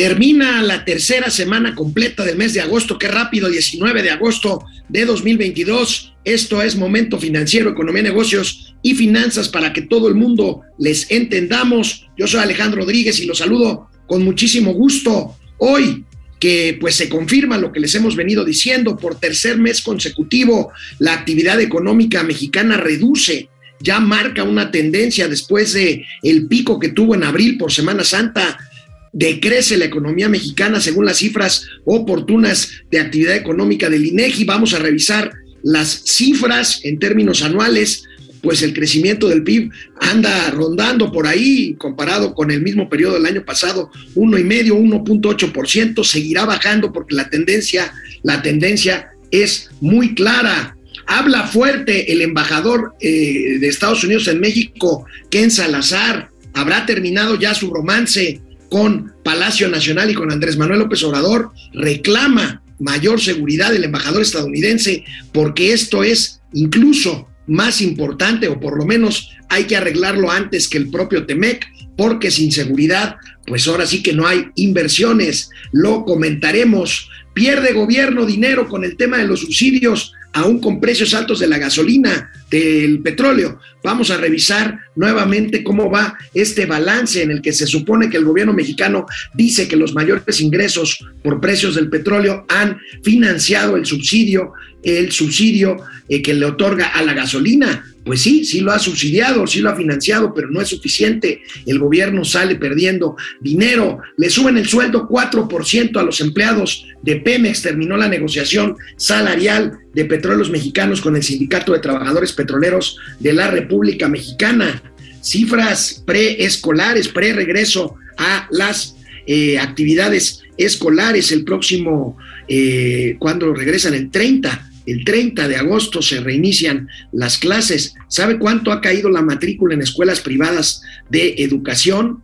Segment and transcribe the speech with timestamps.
[0.00, 5.04] Termina la tercera semana completa del mes de agosto, qué rápido, 19 de agosto de
[5.04, 6.14] 2022.
[6.24, 12.08] Esto es Momento Financiero, Economía, Negocios y Finanzas para que todo el mundo les entendamos.
[12.16, 15.36] Yo soy Alejandro Rodríguez y los saludo con muchísimo gusto.
[15.58, 16.06] Hoy
[16.38, 21.12] que pues se confirma lo que les hemos venido diciendo, por tercer mes consecutivo la
[21.12, 27.24] actividad económica mexicana reduce, ya marca una tendencia después de el pico que tuvo en
[27.24, 28.69] abril por Semana Santa
[29.12, 34.44] decrece la economía mexicana según las cifras oportunas de actividad económica del INEGI.
[34.44, 38.04] Vamos a revisar las cifras en términos anuales,
[38.42, 43.26] pues el crecimiento del PIB anda rondando por ahí comparado con el mismo periodo del
[43.26, 50.14] año pasado, uno y medio, 1.8%, seguirá bajando porque la tendencia, la tendencia es muy
[50.14, 50.76] clara.
[51.06, 56.30] Habla fuerte el embajador eh, de Estados Unidos en México, Ken Salazar.
[56.54, 62.62] Habrá terminado ya su romance con Palacio Nacional y con Andrés Manuel López Obrador, reclama
[62.78, 69.30] mayor seguridad del embajador estadounidense porque esto es incluso más importante o por lo menos
[69.48, 74.12] hay que arreglarlo antes que el propio Temec porque sin seguridad pues ahora sí que
[74.12, 80.60] no hay inversiones, lo comentaremos, pierde gobierno dinero con el tema de los subsidios aún
[80.60, 83.60] con precios altos de la gasolina, del petróleo.
[83.82, 88.24] Vamos a revisar nuevamente cómo va este balance en el que se supone que el
[88.24, 94.52] gobierno mexicano dice que los mayores ingresos por precios del petróleo han financiado el subsidio,
[94.82, 95.78] el subsidio
[96.08, 99.70] eh, que le otorga a la gasolina pues sí, sí lo ha subsidiado, sí lo
[99.70, 101.42] ha financiado, pero no es suficiente.
[101.66, 103.98] El gobierno sale perdiendo dinero.
[104.16, 107.62] Le suben el sueldo 4% a los empleados de Pemex.
[107.62, 113.50] Terminó la negociación salarial de petróleos mexicanos con el Sindicato de Trabajadores Petroleros de la
[113.50, 114.82] República Mexicana.
[115.22, 122.16] Cifras preescolares, pre-regreso a las eh, actividades escolares el próximo,
[122.48, 127.94] eh, cuando regresan el 30 el 30 de agosto se reinician las clases.
[128.08, 132.22] ¿Sabe cuánto ha caído la matrícula en escuelas privadas de educación?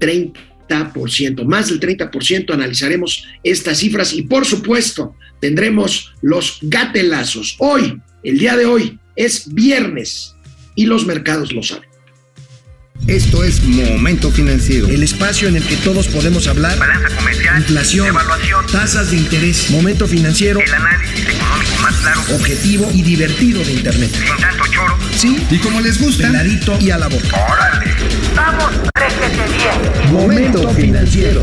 [0.00, 2.52] 30%, más del 30%.
[2.52, 7.56] Analizaremos estas cifras y por supuesto tendremos los gatelazos.
[7.58, 10.34] Hoy, el día de hoy, es viernes
[10.74, 11.95] y los mercados lo saben.
[13.06, 14.88] Esto es Momento Financiero.
[14.88, 16.78] El espacio en el que todos podemos hablar.
[16.78, 17.58] Balanza comercial.
[17.58, 18.06] Inflación.
[18.08, 18.66] Evaluación.
[18.66, 19.70] Tasas de interés.
[19.70, 20.60] Momento Financiero.
[20.60, 22.20] El análisis económico más claro.
[22.34, 24.10] Objetivo y divertido de Internet.
[24.12, 24.98] Sin tanto choro.
[25.16, 25.46] Sí.
[25.50, 26.26] Y como les gusta.
[26.26, 27.46] Peladito y a la boca.
[27.48, 27.94] Órale.
[28.34, 30.12] Vamos, réjete bien.
[30.12, 31.42] Momento Financiero.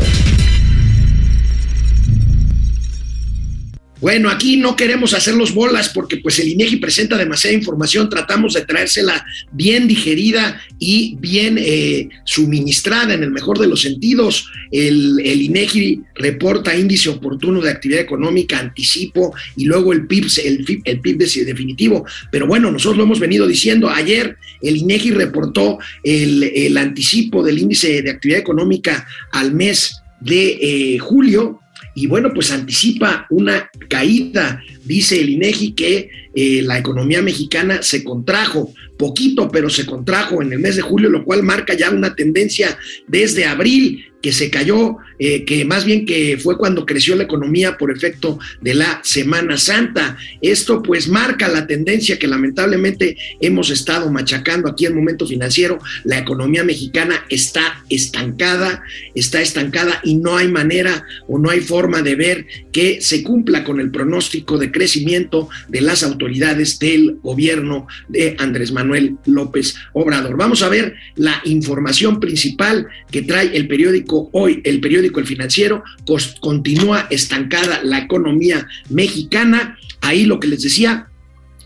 [4.04, 8.66] Bueno, aquí no queremos hacerlos bolas porque pues el INEGI presenta demasiada información, tratamos de
[8.66, 14.46] traérsela bien digerida y bien eh, suministrada en el mejor de los sentidos.
[14.70, 21.00] El, INEGI reporta índice oportuno de actividad económica, anticipo y luego el PIB, el, el
[21.00, 22.04] PIB definitivo.
[22.30, 23.88] Pero bueno, nosotros lo hemos venido diciendo.
[23.88, 30.58] Ayer el INEGI reportó el, el anticipo del índice de actividad económica al mes de
[30.60, 31.62] eh, julio
[31.94, 34.62] y bueno, pues anticipa una caída.
[34.84, 40.52] Dice el INEGI que eh, la economía mexicana se contrajo poquito, pero se contrajo en
[40.52, 42.78] el mes de julio, lo cual marca ya una tendencia
[43.08, 47.76] desde abril que se cayó, eh, que más bien que fue cuando creció la economía
[47.76, 50.16] por efecto de la Semana Santa.
[50.40, 55.78] Esto pues marca la tendencia que lamentablemente hemos estado machacando aquí en Momento Financiero.
[56.04, 58.82] La economía mexicana está estancada,
[59.14, 63.62] está estancada y no hay manera o no hay forma de ver que se cumpla
[63.62, 70.36] con el pronóstico de crecimiento de las autoridades del gobierno de Andrés Manuel López Obrador.
[70.36, 75.82] Vamos a ver la información principal que trae el periódico hoy, el periódico El Financiero,
[76.04, 79.78] pues, continúa estancada la economía mexicana.
[80.00, 81.08] Ahí lo que les decía,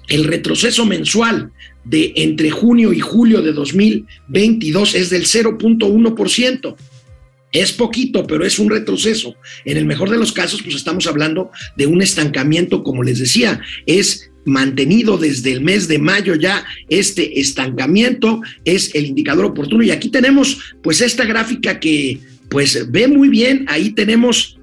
[0.08, 1.50] el retroceso mensual
[1.84, 6.76] de entre junio y julio de 2022 es del 0.1%.
[7.52, 9.34] Es poquito, pero es un retroceso.
[9.64, 13.60] En el mejor de los casos, pues estamos hablando de un estancamiento, como les decía,
[13.86, 19.82] es mantenido desde el mes de mayo ya este estancamiento, es el indicador oportuno.
[19.82, 22.18] Y aquí tenemos pues esta gráfica que
[22.48, 24.58] pues ve muy bien, ahí tenemos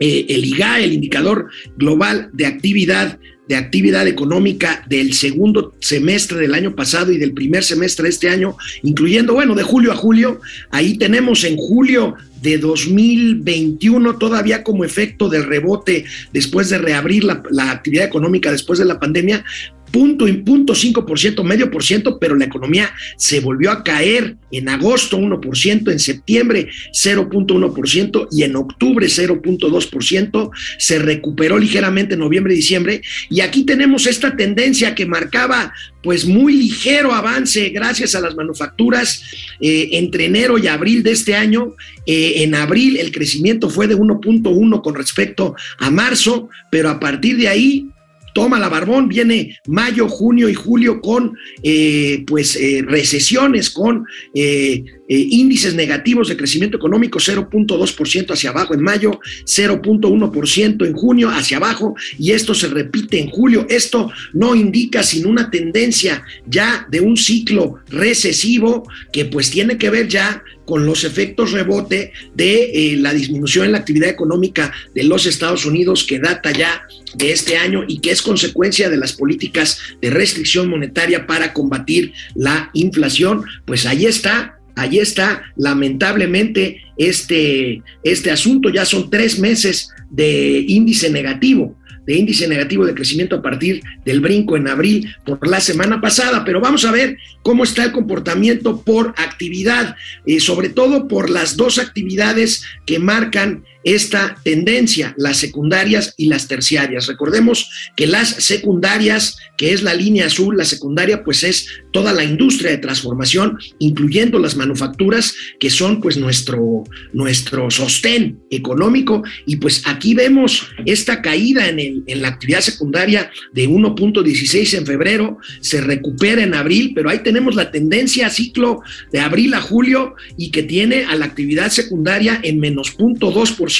[0.00, 6.54] eh, el IGA, el indicador global de actividad de actividad económica del segundo semestre del
[6.54, 10.40] año pasado y del primer semestre de este año, incluyendo, bueno, de julio a julio,
[10.70, 17.70] ahí tenemos en julio de 2021 todavía como efecto del rebote después de reabrir la,
[17.70, 19.44] actividad económica después de la pandemia,
[19.90, 25.18] punto punto 5%, medio por ciento, pero la economía se volvió a caer en agosto
[25.18, 33.02] 1%, en septiembre 0.1% y en octubre 0.2%, se recuperó ligeramente en noviembre y diciembre.
[33.30, 35.72] Y aquí tenemos esta tendencia que marcaba
[36.06, 39.24] pues muy ligero avance gracias a las manufacturas
[39.60, 41.74] eh, entre enero y abril de este año.
[42.06, 47.38] Eh, en abril el crecimiento fue de 1.1 con respecto a marzo, pero a partir
[47.38, 47.88] de ahí
[48.36, 54.04] toma la barbón, viene mayo, junio y julio con eh, pues eh, recesiones, con
[54.34, 61.56] eh, índices negativos de crecimiento económico, 0.2% hacia abajo en mayo, 0.1% en junio hacia
[61.56, 63.66] abajo, y esto se repite en julio.
[63.70, 69.88] Esto no indica sino una tendencia ya de un ciclo recesivo que pues tiene que
[69.88, 75.24] ver ya con los efectos rebote de la disminución en la actividad económica de los
[75.24, 76.82] Estados Unidos que data ya
[77.14, 82.12] de este año y que es consecuencia de las políticas de restricción monetaria para combatir
[82.34, 89.90] la inflación, pues ahí está, ahí está lamentablemente este, este asunto, ya son tres meses
[90.10, 91.76] de índice negativo
[92.06, 96.44] de índice negativo de crecimiento a partir del brinco en abril por la semana pasada,
[96.44, 101.56] pero vamos a ver cómo está el comportamiento por actividad, eh, sobre todo por las
[101.56, 107.06] dos actividades que marcan esta tendencia, las secundarias y las terciarias.
[107.06, 112.24] Recordemos que las secundarias, que es la línea azul, la secundaria pues es toda la
[112.24, 119.22] industria de transformación, incluyendo las manufacturas, que son pues nuestro, nuestro sostén económico.
[119.46, 124.84] Y pues aquí vemos esta caída en, el, en la actividad secundaria de 1.16 en
[124.84, 128.80] febrero, se recupera en abril, pero ahí tenemos la tendencia a ciclo
[129.12, 133.75] de abril a julio y que tiene a la actividad secundaria en menos 0.2%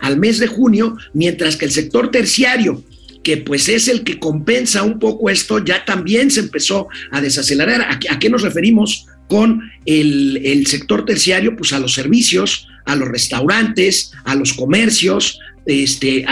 [0.00, 2.82] al mes de junio, mientras que el sector terciario,
[3.26, 7.82] que pues es el que compensa un poco esto, ya también se empezó a desacelerar.
[8.08, 11.56] ¿A, qué nos referimos con el, sector terciario?
[11.56, 16.24] Pues a los servicios, a los restaurantes, a los comercios, este,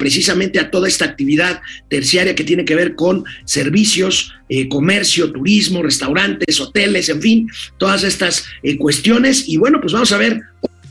[0.00, 5.84] precisamente a toda esta actividad terciaria que tiene que ver con servicios, eh, comercio, turismo,
[5.84, 7.48] restaurantes, hoteles, en fin,
[7.78, 9.48] todas estas eh, cuestiones.
[9.48, 10.40] Y bueno, pues vamos a ver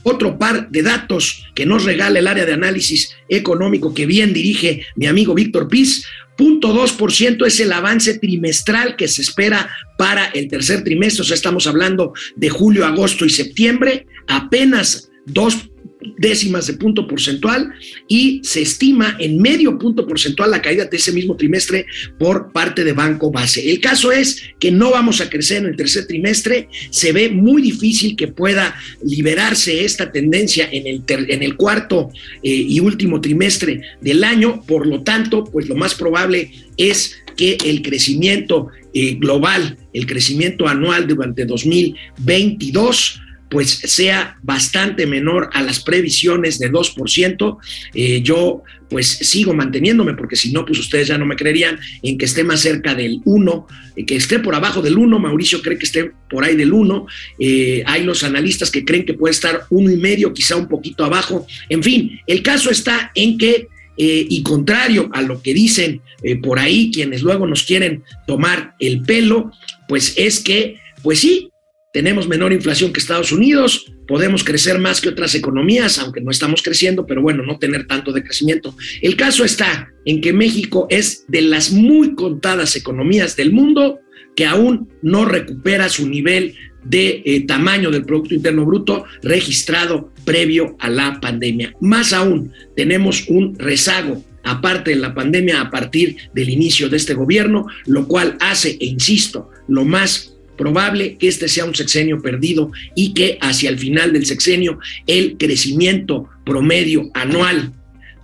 [0.04, 4.86] otro par de datos que nos regala el área de análisis económico que bien dirige
[4.96, 6.06] mi amigo Víctor Piz.
[6.38, 6.74] Punto
[7.10, 11.68] ciento es el avance trimestral que se espera para el tercer trimestre, o sea, estamos
[11.68, 15.69] hablando de julio, agosto y septiembre, apenas dos
[16.18, 17.74] décimas de punto porcentual
[18.08, 21.86] y se estima en medio punto porcentual la caída de ese mismo trimestre
[22.18, 23.70] por parte de Banco Base.
[23.70, 27.62] El caso es que no vamos a crecer en el tercer trimestre, se ve muy
[27.62, 32.10] difícil que pueda liberarse esta tendencia en el, en el cuarto
[32.44, 37.58] eh, y último trimestre del año, por lo tanto, pues lo más probable es que
[37.66, 45.80] el crecimiento eh, global, el crecimiento anual durante 2022 pues sea bastante menor a las
[45.80, 47.58] previsiones de 2%.
[47.94, 52.18] Eh, yo pues sigo manteniéndome, porque si no, pues ustedes ya no me creerían en
[52.18, 55.78] que esté más cerca del 1, eh, que esté por abajo del 1, Mauricio cree
[55.78, 57.06] que esté por ahí del 1,
[57.40, 61.04] eh, hay los analistas que creen que puede estar uno y medio, quizá un poquito
[61.04, 63.68] abajo, en fin, el caso está en que
[64.02, 66.00] y contrario a lo que dicen
[66.42, 69.52] por ahí quienes luego nos quieren tomar el pelo,
[69.90, 71.50] pues es que, pues sí,
[71.92, 76.62] tenemos menor inflación que Estados Unidos, podemos crecer más que otras economías, aunque no estamos
[76.62, 78.76] creciendo, pero bueno, no tener tanto de crecimiento.
[79.02, 84.00] El caso está en que México es de las muy contadas economías del mundo
[84.36, 90.78] que aún no recupera su nivel de eh, tamaño del Producto Interno Bruto registrado previo
[90.80, 91.76] a la pandemia.
[91.82, 97.14] Más aún, tenemos un rezago aparte de la pandemia a partir del inicio de este
[97.14, 102.72] gobierno, lo cual hace, e insisto, lo más probable que este sea un sexenio perdido
[102.94, 107.74] y que hacia el final del sexenio el crecimiento promedio anual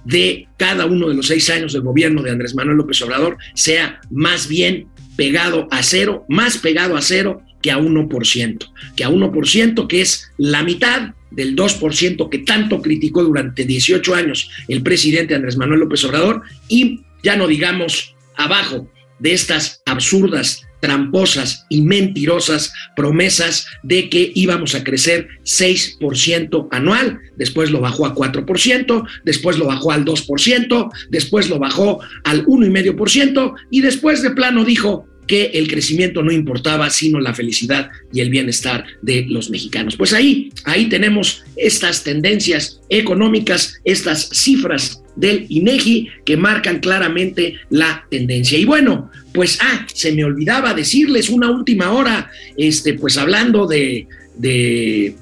[0.03, 4.01] de cada uno de los seis años del gobierno de Andrés Manuel López Obrador sea
[4.11, 9.87] más bien pegado a cero, más pegado a cero que a 1%, que a 1%,
[9.87, 15.55] que es la mitad del 2% que tanto criticó durante 18 años el presidente Andrés
[15.55, 23.65] Manuel López Obrador, y ya no digamos abajo de estas absurdas tramposas y mentirosas promesas
[23.81, 29.91] de que íbamos a crecer 6% anual, después lo bajó a 4%, después lo bajó
[29.91, 36.21] al 2%, después lo bajó al 1,5% y después de plano dijo que el crecimiento
[36.21, 39.95] no importaba, sino la felicidad y el bienestar de los mexicanos.
[39.95, 48.05] Pues ahí, ahí tenemos estas tendencias económicas, estas cifras del INEGI que marcan claramente la
[48.10, 48.57] tendencia.
[48.57, 54.07] Y bueno, pues ah, se me olvidaba decirles una última hora, este, pues hablando de,
[54.38, 55.15] de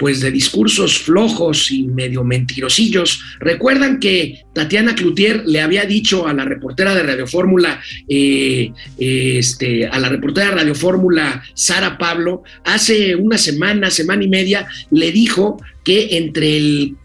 [0.00, 3.22] pues de discursos flojos y medio mentirosillos.
[3.38, 9.86] Recuerdan que Tatiana Cloutier le había dicho a la reportera de Radio Fórmula, eh, este,
[9.86, 15.12] a la reportera de Radio Fórmula, Sara Pablo, hace una semana, semana y media, le
[15.12, 16.96] dijo que entre el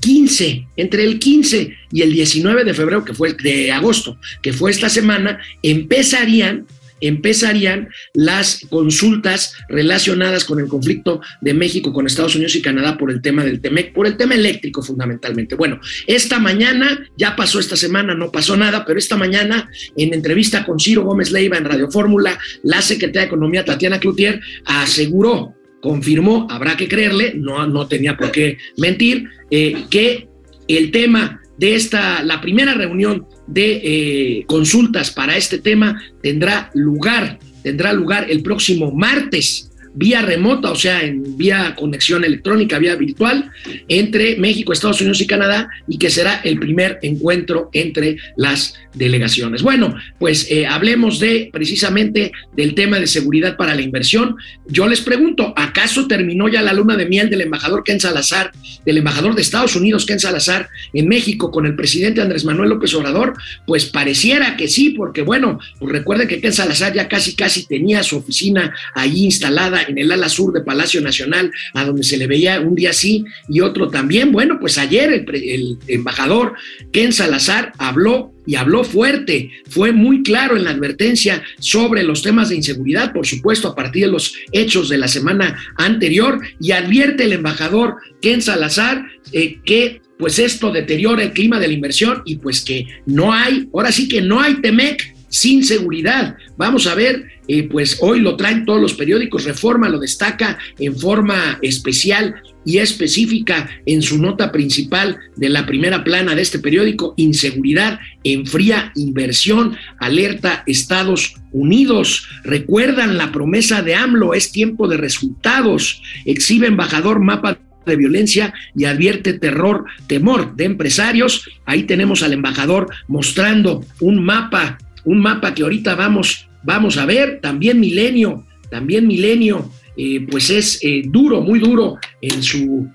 [0.00, 4.70] 15, entre el 15 y el 19 de febrero, que fue de agosto, que fue
[4.70, 6.66] esta semana, empezarían
[7.00, 13.10] empezarían las consultas relacionadas con el conflicto de México con Estados Unidos y Canadá por
[13.10, 15.54] el tema del TEMEC, por el tema eléctrico fundamentalmente.
[15.54, 20.64] Bueno, esta mañana, ya pasó esta semana, no pasó nada, pero esta mañana, en entrevista
[20.64, 26.46] con Ciro Gómez Leiva en Radio Fórmula, la secretaria de Economía, Tatiana Cloutier, aseguró, confirmó,
[26.50, 30.28] habrá que creerle, no, no tenía por qué mentir, eh, que
[30.66, 37.38] el tema de esta, la primera reunión de eh, consultas para este tema tendrá lugar,
[37.62, 39.67] tendrá lugar el próximo martes
[39.98, 43.50] vía remota, o sea, en vía conexión electrónica, vía virtual,
[43.88, 49.62] entre México, Estados Unidos y Canadá, y que será el primer encuentro entre las delegaciones.
[49.62, 54.36] Bueno, pues eh, hablemos de precisamente del tema de seguridad para la inversión.
[54.66, 58.52] Yo les pregunto, ¿acaso terminó ya la luna de miel del embajador Ken Salazar,
[58.84, 62.94] del embajador de Estados Unidos Ken Salazar en México con el presidente Andrés Manuel López
[62.94, 63.34] Obrador?
[63.66, 68.02] Pues pareciera que sí, porque bueno, pues recuerden que Ken Salazar ya casi casi tenía
[68.02, 72.26] su oficina ahí instalada en el ala sur de Palacio Nacional, a donde se le
[72.26, 74.32] veía un día sí y otro también.
[74.32, 76.54] Bueno, pues ayer el, embajador
[76.92, 82.48] Ken Salazar habló y habló fuerte, fue muy claro en la advertencia sobre los temas
[82.48, 87.24] de inseguridad, por supuesto, a partir de los hechos de la semana anterior, y advierte
[87.24, 92.36] el embajador Ken Salazar eh, que pues esto deteriora el clima de la inversión y
[92.36, 96.36] pues que no hay, ahora sí que no hay Temec sin seguridad.
[96.56, 100.96] Vamos a ver, eh, pues hoy lo traen todos los periódicos, Reforma lo destaca en
[100.96, 107.14] forma especial y específica en su nota principal de la primera plana de este periódico,
[107.16, 112.28] Inseguridad enfría inversión, alerta Estados Unidos.
[112.44, 118.84] Recuerdan la promesa de AMLO, es tiempo de resultados, exhibe embajador mapa de violencia y
[118.84, 121.48] advierte terror, temor de empresarios.
[121.64, 124.78] Ahí tenemos al embajador mostrando un mapa
[125.08, 130.78] un mapa que ahorita vamos, vamos a ver, también Milenio, también Milenio, eh, pues es
[130.82, 132.86] eh, duro, muy duro en su,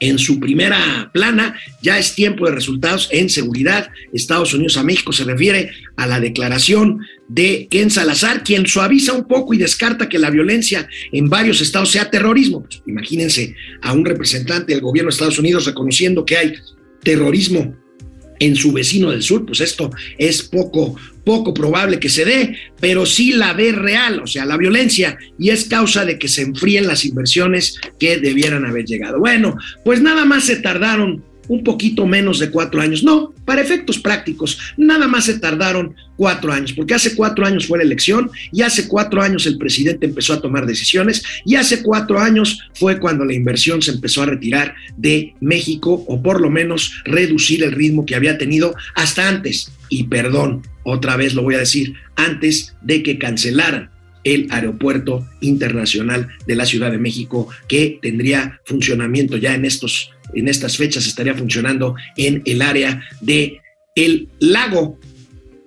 [0.00, 3.88] en su primera plana, ya es tiempo de resultados en seguridad.
[4.12, 9.26] Estados Unidos a México se refiere a la declaración de Ken Salazar, quien suaviza un
[9.26, 12.64] poco y descarta que la violencia en varios estados sea terrorismo.
[12.64, 16.54] Pues, imagínense a un representante del gobierno de Estados Unidos reconociendo que hay
[17.02, 17.74] terrorismo
[18.40, 20.96] en su vecino del sur, pues esto es poco,
[21.30, 25.50] poco probable que se dé, pero sí la ve real, o sea, la violencia, y
[25.50, 29.20] es causa de que se enfríen las inversiones que debieran haber llegado.
[29.20, 33.02] Bueno, pues nada más se tardaron un poquito menos de cuatro años.
[33.02, 37.78] No, para efectos prácticos, nada más se tardaron cuatro años, porque hace cuatro años fue
[37.78, 42.20] la elección y hace cuatro años el presidente empezó a tomar decisiones y hace cuatro
[42.20, 47.02] años fue cuando la inversión se empezó a retirar de México o por lo menos
[47.04, 49.72] reducir el ritmo que había tenido hasta antes.
[49.88, 53.90] Y perdón, otra vez lo voy a decir, antes de que cancelaran
[54.22, 60.48] el aeropuerto internacional de la Ciudad de México que tendría funcionamiento ya en estos en
[60.48, 63.60] estas fechas estaría funcionando en el área de
[63.94, 64.98] el lago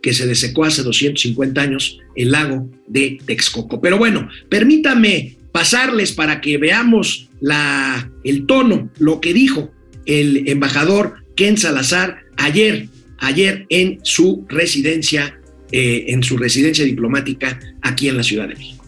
[0.01, 3.79] que se desecó hace 250 años, el lago de Texcoco.
[3.79, 9.71] Pero bueno, permítame pasarles para que veamos la, el tono, lo que dijo
[10.05, 12.89] el embajador Ken Salazar ayer,
[13.19, 15.39] ayer en su residencia,
[15.71, 18.83] eh, en su residencia diplomática aquí en la Ciudad de México.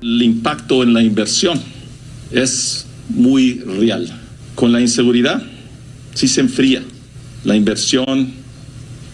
[0.00, 1.62] El impacto en la inversión
[2.32, 4.08] es muy real.
[4.54, 5.42] Con la inseguridad,
[6.14, 6.82] sí se enfría
[7.44, 8.32] la inversión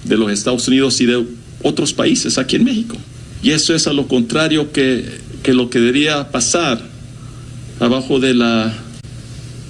[0.05, 1.25] de los Estados Unidos y de
[1.63, 2.97] otros países aquí en México.
[3.43, 5.05] Y eso es a lo contrario que,
[5.43, 6.81] que lo que debería pasar
[7.81, 8.73] abajo de la,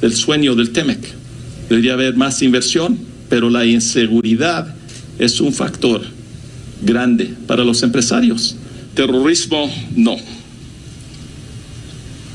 [0.00, 1.00] del sueño del TEMEC.
[1.68, 4.75] Debería haber más inversión, pero la inseguridad
[5.18, 6.02] es un factor
[6.83, 8.56] grande para los empresarios.
[8.95, 10.16] Terrorismo, no.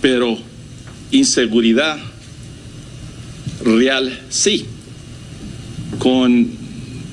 [0.01, 0.38] Pero
[1.12, 1.98] inseguridad
[3.63, 4.65] real, sí.
[6.00, 6.50] Con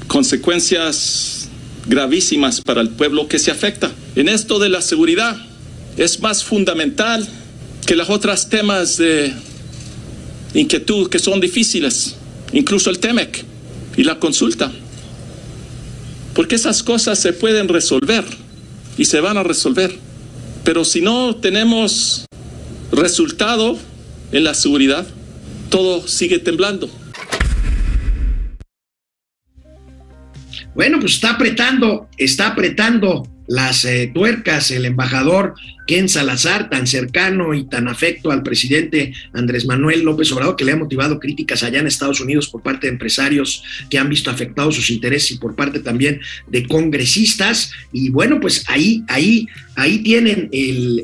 [0.07, 1.49] consecuencias
[1.87, 3.90] gravísimas para el pueblo que se afecta.
[4.14, 5.37] En esto de la seguridad
[5.97, 7.26] es más fundamental
[7.87, 9.33] que los otros temas de
[10.55, 12.17] inquietud que son difíciles,
[12.52, 13.45] incluso el TEMEC
[13.97, 14.71] y la consulta.
[16.35, 18.25] Porque esas cosas se pueden resolver
[18.97, 19.99] y se van a resolver.
[20.64, 22.27] Pero si no tenemos
[22.92, 23.78] resultado
[24.33, 25.07] en la seguridad,
[25.71, 26.90] todo sigue temblando.
[30.75, 35.54] Bueno, pues está apretando, está apretando las eh, tuercas el embajador
[35.88, 40.73] Ken Salazar, tan cercano y tan afecto al presidente Andrés Manuel López Obrador, que le
[40.73, 44.76] ha motivado críticas allá en Estados Unidos por parte de empresarios que han visto afectados
[44.76, 47.73] sus intereses y por parte también de congresistas.
[47.90, 50.50] Y bueno, pues ahí, ahí, ahí tienen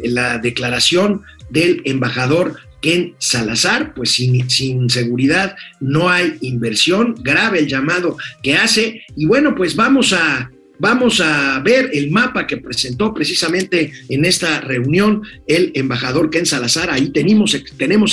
[0.05, 8.19] la declaración del embajador Ken Salazar, pues sin, seguridad no hay inversión, grave el llamado
[8.43, 9.03] que hace.
[9.17, 14.61] Y bueno, pues vamos a, vamos a ver el mapa que presentó precisamente en esta
[14.61, 16.91] reunión el embajador Ken Salazar.
[16.91, 18.13] Ahí tenemos, tenemos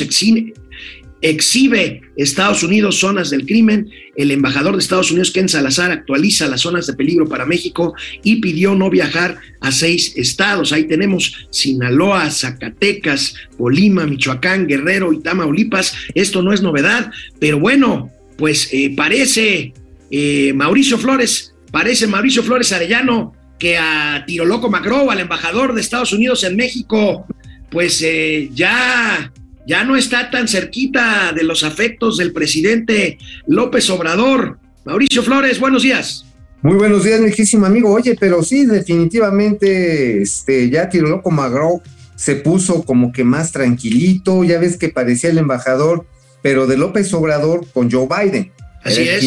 [1.22, 3.90] exhibe Estados Unidos zonas del crimen.
[4.16, 8.38] El embajador de Estados Unidos, Ken Salazar, actualiza las zonas de peligro para México y
[8.38, 10.72] pidió no viajar a seis estados.
[10.72, 15.96] Ahí tenemos Sinaloa, Zacatecas, Colima, Michoacán, Guerrero y Tamaulipas.
[16.16, 19.74] Esto no es novedad, pero bueno, pues eh, parece
[20.10, 25.82] eh, Mauricio Flores, parece Mauricio Flores Arellano que a Tiro Loco Macro, al embajador de
[25.82, 27.28] Estados Unidos en México,
[27.70, 29.32] pues eh, ya
[29.66, 34.60] ya no está tan cerquita de los afectos del presidente López Obrador.
[34.86, 36.26] Mauricio Flores, buenos días.
[36.62, 37.92] Muy buenos días, mi amigo.
[37.92, 41.82] Oye, pero sí, definitivamente, este, ya Tiro Loco Magro
[42.16, 44.44] se puso como que más tranquilito.
[44.44, 46.06] Ya ves que parecía el embajador,
[46.44, 48.52] pero de López Obrador con Joe Biden.
[48.84, 49.22] Así es.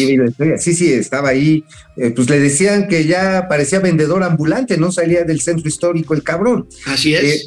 [0.63, 1.63] Sí, sí, estaba ahí.
[1.97, 6.23] Eh, pues le decían que ya parecía vendedor ambulante, no salía del centro histórico el
[6.23, 6.67] cabrón.
[6.85, 7.23] Así es.
[7.23, 7.41] Eh,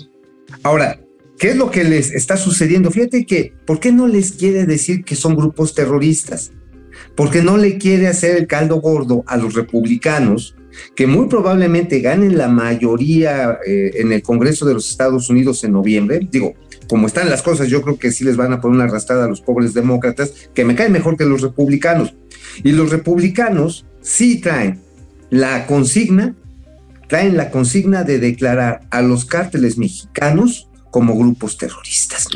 [0.62, 0.98] ahora,
[1.38, 2.90] ¿Qué es lo que les está sucediendo?
[2.90, 6.50] Fíjate que, ¿por qué no les quiere decir que son grupos terroristas?
[7.14, 10.56] Porque no le quiere hacer el caldo gordo a los republicanos,
[10.96, 15.72] que muy probablemente ganen la mayoría eh, en el Congreso de los Estados Unidos en
[15.72, 16.26] noviembre.
[16.28, 16.54] Digo,
[16.88, 19.28] como están las cosas, yo creo que sí les van a poner una arrastrada a
[19.28, 22.16] los pobres demócratas, que me caen mejor que los republicanos.
[22.64, 24.80] Y los republicanos sí traen
[25.30, 26.34] la consigna,
[27.06, 32.26] traen la consigna de declarar a los cárteles mexicanos como grupos terroristas.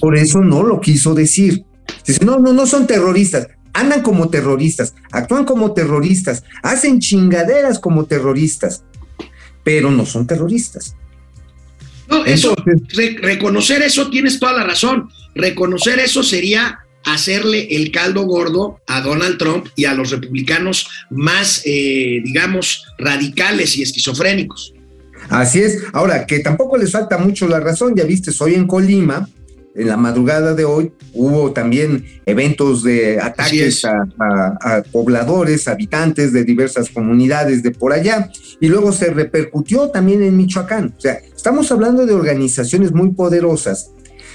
[0.00, 1.64] Por eso no lo quiso decir.
[2.06, 8.06] Dice, no, no, no son terroristas, andan como terroristas, actúan como terroristas, hacen chingaderas como
[8.06, 8.84] terroristas,
[9.62, 10.96] pero no son terroristas.
[12.08, 12.54] No, eso,
[13.22, 15.08] reconocer eso tienes toda la razón.
[15.34, 21.62] Reconocer eso sería hacerle el caldo gordo a Donald Trump y a los republicanos más,
[21.64, 24.73] eh, digamos, radicales y esquizofrénicos.
[25.28, 25.82] Así es.
[25.92, 29.28] Ahora, que tampoco les falta mucho la razón, ya viste, soy en Colima,
[29.74, 36.88] en la madrugada de hoy hubo también eventos de ataques a, pobladores, habitantes de diversas
[36.90, 40.94] comunidades de por allá, y luego se repercutió también en Michoacán.
[40.96, 43.90] O sea, estamos hablando de organizaciones muy poderosas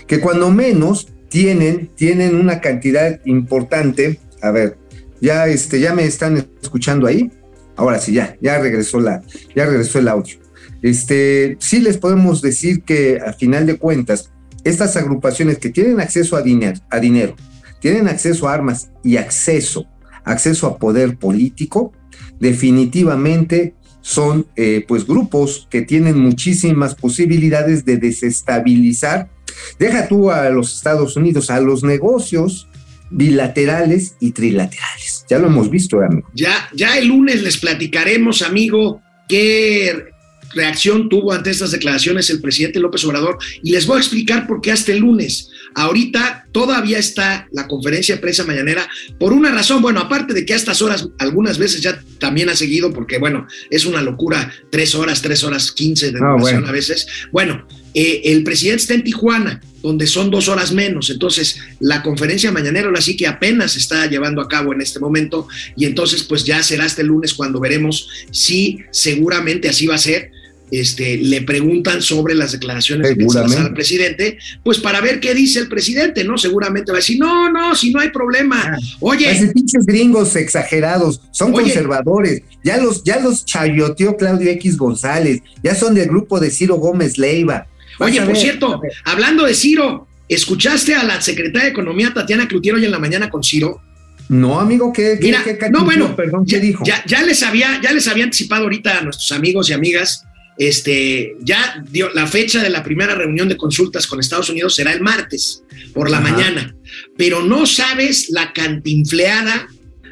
[0.08, 4.20] que cuando menos tienen, tienen una cantidad importante.
[4.42, 4.78] A ver,
[5.22, 7.32] ya, este, ya me están escuchando ahí.
[7.76, 9.22] Ahora sí, ya, ya regresó la,
[9.56, 10.38] ya regresó el audio.
[10.82, 14.32] Este, sí les podemos decir que a final de cuentas,
[14.64, 17.36] estas agrupaciones que tienen acceso a dinero, a dinero,
[17.80, 19.86] tienen acceso a armas y acceso,
[20.24, 21.94] acceso a poder político,
[22.40, 29.30] definitivamente son eh, pues grupos que tienen muchísimas posibilidades de desestabilizar.
[29.78, 32.68] Deja tú a los Estados Unidos, a los negocios
[33.12, 35.26] bilaterales y trilaterales.
[35.30, 36.30] Ya lo hemos visto, amigo.
[36.34, 40.06] Ya, ya el lunes les platicaremos, amigo, qué
[40.54, 44.62] reacción tuvo ante estas declaraciones el presidente López Obrador y les voy a explicar por
[44.62, 45.50] qué hasta el lunes.
[45.76, 50.54] Ahorita todavía está la conferencia de prensa mañanera por una razón, bueno, aparte de que
[50.54, 54.96] a estas horas algunas veces ya también ha seguido porque bueno, es una locura, tres
[54.96, 57.08] horas, tres horas quince de ah, duración a veces.
[57.32, 61.10] Bueno, eh, el presidente está en Tijuana, donde son dos horas menos.
[61.10, 65.00] Entonces, la conferencia mañanera ahora sí que apenas se está llevando a cabo en este
[65.00, 70.00] momento y entonces pues ya será este lunes cuando veremos si seguramente así va a
[70.00, 70.32] ser
[70.72, 75.60] este, le preguntan sobre las declaraciones de Salazar al presidente, pues para ver qué dice
[75.60, 76.38] el presidente, ¿no?
[76.38, 78.74] Seguramente va a decir, no, no, si no hay problema.
[78.74, 79.32] Ah, Oye.
[79.32, 85.76] Esos pinches gringos exagerados, son conservadores, ya los, ya los chayoteó Claudio X González, ya
[85.76, 87.68] son del grupo de Ciro Gómez Leiva.
[88.00, 92.86] Oye, por cierto, hablando de Ciro, ¿escuchaste a la secretaria de Economía Tatiana Clutier hoy
[92.86, 93.82] en la mañana con Ciro?
[94.30, 96.84] No, amigo, ¿qué, Mira, no, bueno, perdón, ¿qué dijo?
[96.86, 100.24] Ya, ya, les había, ya les había anticipado ahorita a nuestros amigos y amigas
[100.60, 104.92] este, ya dio la fecha de la primera reunión de consultas con Estados Unidos será
[104.92, 106.76] el martes por la mañana,
[107.18, 109.70] pero no sabes la cantinfleada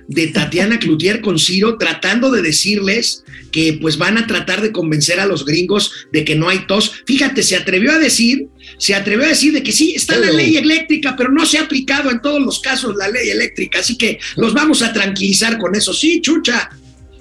[0.07, 5.19] de Tatiana Cloutier con Ciro tratando de decirles que pues van a tratar de convencer
[5.19, 7.03] a los gringos de que no hay tos.
[7.05, 10.55] Fíjate, se atrevió a decir, se atrevió a decir de que sí, está la ley
[10.55, 14.17] eléctrica, pero no se ha aplicado en todos los casos la ley eléctrica, así que
[14.37, 15.93] los vamos a tranquilizar con eso.
[15.93, 16.69] Sí, chucha,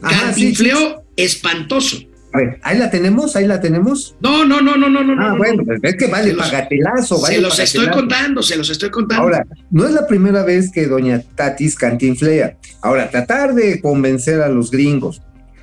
[0.00, 2.06] cantinfleó espantoso.
[2.36, 4.14] A ver, ahí la tenemos, ahí la tenemos.
[4.20, 5.26] No, no, no, no, no, no.
[5.26, 7.16] Ah, bueno, es que vale pagatelazo.
[7.24, 9.22] se los estoy contando, se los estoy contando.
[9.22, 12.58] Ahora, no es la primera vez que doña Tatis cantinflea.
[12.82, 15.22] Ahora, tratar de convencer a los gringos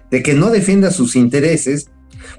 [0.10, 1.92] de que no defienda sus intereses,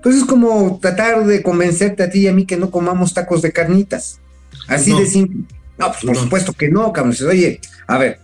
[0.02, 3.40] pues es como tratar de convencerte a ti y a mí que no comamos tacos
[3.40, 4.20] de carnitas.
[4.66, 5.44] Así de simple.
[5.78, 7.14] No, pues por supuesto que no, cabrón.
[7.28, 8.18] Oye, a ver,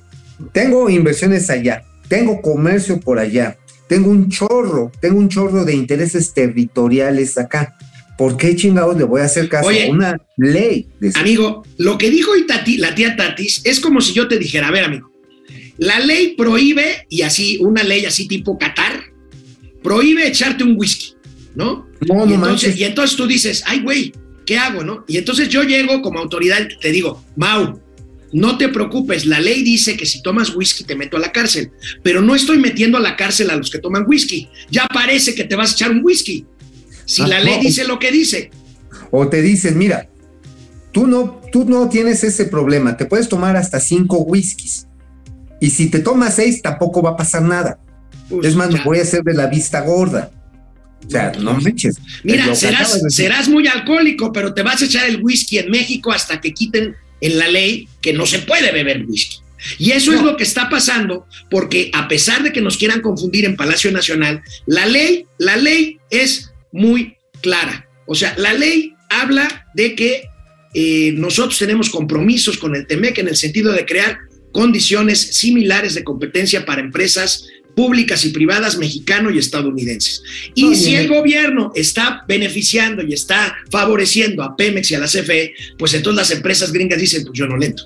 [0.50, 3.58] tengo inversiones allá, tengo comercio por allá,
[3.90, 7.76] tengo un chorro, tengo un chorro de intereses territoriales acá.
[8.16, 10.86] ¿Por qué chingados le voy a hacer caso a una ley?
[11.16, 12.30] amigo, lo que dijo
[12.78, 15.10] la tía Tatis es como si yo te dijera, a ver, amigo,
[15.78, 19.02] la ley prohíbe, y así, una ley así tipo Qatar,
[19.82, 21.14] prohíbe echarte un whisky,
[21.56, 21.88] ¿no?
[22.06, 24.12] No, y, entonces, y entonces tú dices, ay, güey,
[24.46, 25.04] ¿qué hago, no?
[25.08, 27.80] Y entonces yo llego como autoridad y te digo, Mau,
[28.32, 31.72] no te preocupes, la ley dice que si tomas whisky te meto a la cárcel,
[32.02, 34.48] pero no estoy metiendo a la cárcel a los que toman whisky.
[34.70, 36.46] Ya parece que te vas a echar un whisky.
[37.04, 38.50] Si la ah, ley dice lo que dice.
[39.10, 40.08] O te dicen, mira,
[40.92, 44.86] tú no, tú no tienes ese problema, te puedes tomar hasta cinco whiskies.
[45.60, 47.80] Y si te tomas seis, tampoco va a pasar nada.
[48.28, 50.30] Pues es más, me voy a hacer de la vista gorda.
[51.04, 51.96] O sea, no me eches.
[52.22, 56.40] Mira, serás, serás muy alcohólico, pero te vas a echar el whisky en México hasta
[56.40, 59.38] que quiten en la ley que no se puede beber whisky.
[59.78, 63.44] Y eso es lo que está pasando porque a pesar de que nos quieran confundir
[63.44, 67.88] en Palacio Nacional, la ley, la ley es muy clara.
[68.06, 70.24] O sea, la ley habla de que
[70.74, 74.18] eh, nosotros tenemos compromisos con el TEMEC en el sentido de crear
[74.52, 77.46] condiciones similares de competencia para empresas
[77.80, 80.22] públicas y privadas mexicano y estadounidenses.
[80.54, 85.54] Y si el gobierno está beneficiando y está favoreciendo a Pemex y a la CFE,
[85.78, 87.84] pues entonces las empresas gringas dicen, pues yo no lento.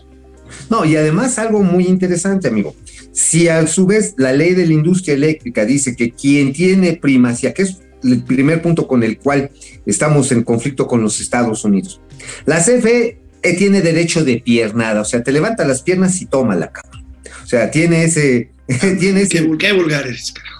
[0.68, 2.74] No, y además algo muy interesante, amigo.
[3.12, 7.54] Si a su vez la ley de la industria eléctrica dice que quien tiene primacía,
[7.54, 9.52] que es el primer punto con el cual
[9.86, 12.00] estamos en conflicto con los Estados Unidos,
[12.46, 13.20] la CFE
[13.56, 17.04] tiene derecho de piernada, o sea, te levanta las piernas y toma la cama.
[17.44, 18.50] O sea, tiene ese,
[18.98, 20.06] tiene ¿Qué, vulgar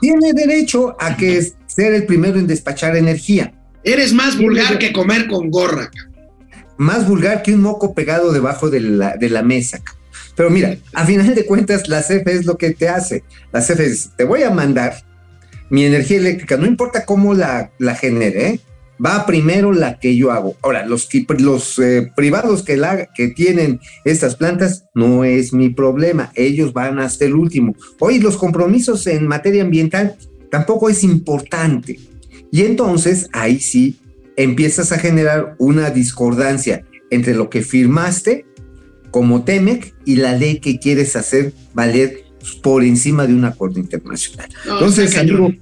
[0.01, 3.55] Tiene derecho a que ser el primero en despachar energía.
[3.83, 5.91] Eres más vulgar que comer con gorra.
[6.77, 9.81] Más vulgar que un moco pegado debajo de la, de la mesa.
[10.37, 13.25] Pero mira, a final de cuentas, la CFE es lo que te hace.
[13.53, 15.05] La CFE dice, te voy a mandar
[15.71, 18.61] mi energía eléctrica, no importa cómo la, la genere, ¿eh?
[19.05, 20.57] Va primero la que yo hago.
[20.63, 21.09] Ahora, los,
[21.79, 27.35] eh, privados que, que tienen estas plantas no es mi problema, ellos van hasta el
[27.35, 27.75] último.
[27.99, 30.17] Hoy los compromisos en materia ambiental
[30.51, 31.99] tampoco es importante.
[32.51, 33.99] Y entonces ahí sí
[34.37, 38.47] empiezas a generar una discordancia entre lo que firmaste
[39.11, 42.24] como TEMEC y la ley que quieres hacer valer
[42.63, 44.49] por encima de un acuerdo internacional.
[44.65, 45.53] Entonces, amigo,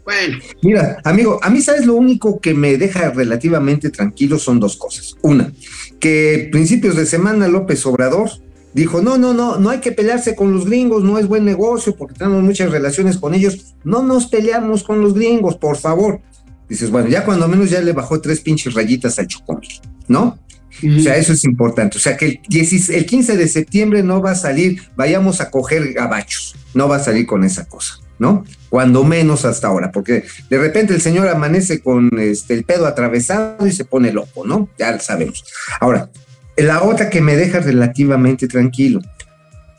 [0.62, 5.16] mira, amigo, a mí sabes lo único que me deja relativamente tranquilo son dos cosas.
[5.22, 5.52] Una,
[6.00, 8.30] que principios de semana López Obrador
[8.74, 11.94] dijo, no, no, no, no hay que pelearse con los gringos, no es buen negocio
[11.96, 16.20] porque tenemos muchas relaciones con ellos, no nos peleamos con los gringos, por favor.
[16.68, 20.38] Dices, bueno, ya cuando menos ya le bajó tres pinches rayitas al chocomil, ¿no?
[20.78, 21.98] O sea, eso es importante.
[21.98, 26.56] O sea, que el, 15 de septiembre no va a salir, vayamos a coger gabachos,
[26.74, 28.44] no va a salir con esa cosa, ¿no?
[28.68, 33.66] Cuando menos hasta ahora, porque de repente el señor amanece con este, el pedo atravesado
[33.66, 34.68] y se pone loco, ¿no?
[34.78, 35.44] Ya lo sabemos.
[35.80, 36.10] Ahora,
[36.56, 39.00] la otra que me deja relativamente tranquilo,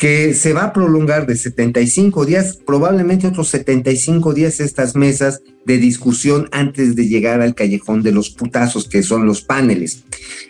[0.03, 5.77] que se va a prolongar de 75 días, probablemente otros 75 días estas mesas de
[5.77, 10.03] discusión antes de llegar al callejón de los putazos, que son los paneles.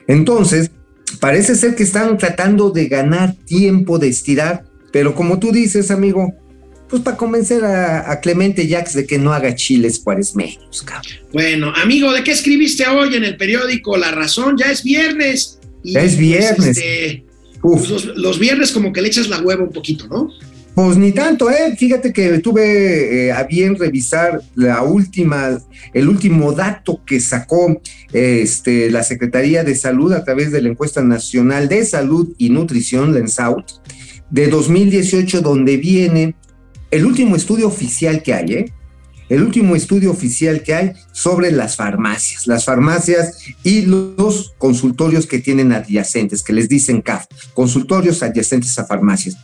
[0.07, 0.71] Entonces,
[1.19, 6.33] parece ser que están tratando de ganar tiempo, de estirar, pero como tú dices, amigo,
[6.89, 11.13] pues para convencer a, a Clemente Jacks de que no haga chiles cuaresmeños, cabrón.
[11.31, 14.57] Bueno, amigo, ¿de qué escribiste hoy en el periódico La Razón?
[14.57, 15.59] Ya es viernes.
[15.83, 16.77] Y, Ya es pues, viernes.
[16.77, 17.25] este,
[17.63, 17.89] Uf.
[17.89, 20.29] los, los viernes como que le echas la hueva un poquito, ¿no?
[20.75, 21.75] Pues ni tanto, ¿eh?
[21.77, 25.61] Fíjate que tuve eh, a bien revisar la última,
[25.93, 27.79] el último dato que sacó
[28.11, 32.49] eh, este, la Secretaría de Salud a través de la encuesta nacional de salud y
[32.49, 33.65] nutrición, la ENSAUT,
[34.31, 36.35] de 2018, donde viene
[36.89, 38.73] el último estudio oficial que hay, ¿eh?
[39.29, 45.39] El último estudio oficial que hay sobre las farmacias, las farmacias y los consultorios que
[45.39, 49.37] tienen adyacentes, que les dicen CAF, consultorios adyacentes a farmacias.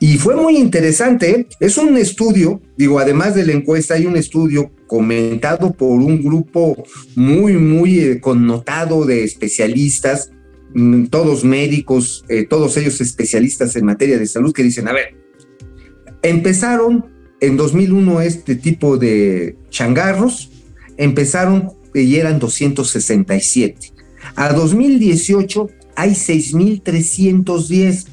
[0.00, 1.46] Y fue muy interesante, ¿eh?
[1.60, 6.82] es un estudio, digo, además de la encuesta, hay un estudio comentado por un grupo
[7.14, 10.30] muy, muy eh, connotado de especialistas,
[10.74, 15.14] mm, todos médicos, eh, todos ellos especialistas en materia de salud, que dicen, a ver,
[16.22, 20.50] empezaron en 2001 este tipo de changarros,
[20.96, 23.92] empezaron y eran 267.
[24.36, 28.06] A 2018 hay 6.310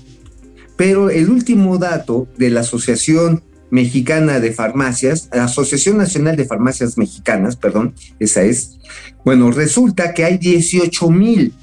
[0.76, 6.98] pero el último dato de la Asociación Mexicana de Farmacias, la Asociación Nacional de Farmacias
[6.98, 8.78] Mexicanas, perdón, esa es,
[9.24, 11.54] bueno, resulta que hay 18 mil,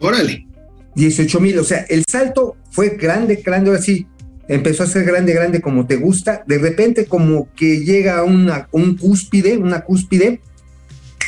[0.00, 0.46] Órale.
[0.96, 4.06] 18 mil, o sea, el salto fue grande, grande, ahora sí,
[4.48, 8.68] empezó a ser grande, grande como te gusta, de repente como que llega a una,
[8.72, 10.40] un cúspide, una cúspide,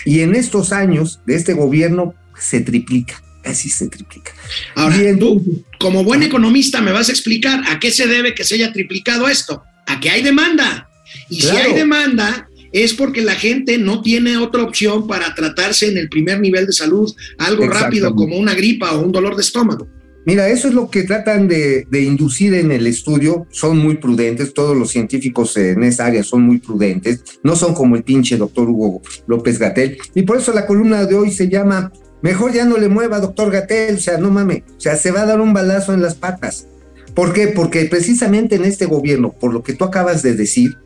[0.05, 4.33] y en estos años de este gobierno se triplica, casi se triplica.
[4.75, 8.45] Ahora, Y tú, como buen economista, me vas a explicar a qué se debe que
[8.45, 9.63] se haya triplicado esto.
[9.87, 10.89] A que hay demanda.
[11.29, 11.71] Y si Claro.
[11.71, 16.41] hay demanda, es porque la gente no tiene otra opción para tratarse en el primer
[16.41, 19.89] nivel de salud, algo rápido como una gripa o un dolor de estómago.
[20.27, 23.47] Mira, eso es lo que tratan de, inducir en el estudio.
[23.51, 27.23] Son muy prudentes, todos los científicos en esa área son muy prudentes.
[27.45, 29.99] No son como el pinche doctor Hugo López Gatel.
[30.17, 33.53] Y por eso la columna de hoy se llama Mejor ya no le mueva, doctor
[33.53, 33.95] Gatel.
[33.95, 34.65] O sea, no mames.
[34.77, 36.67] O sea, se va a dar un balazo en las patas.
[37.15, 37.47] ¿Por qué?
[37.47, 40.77] Porque precisamente en este gobierno, por lo que tú acabas de decir,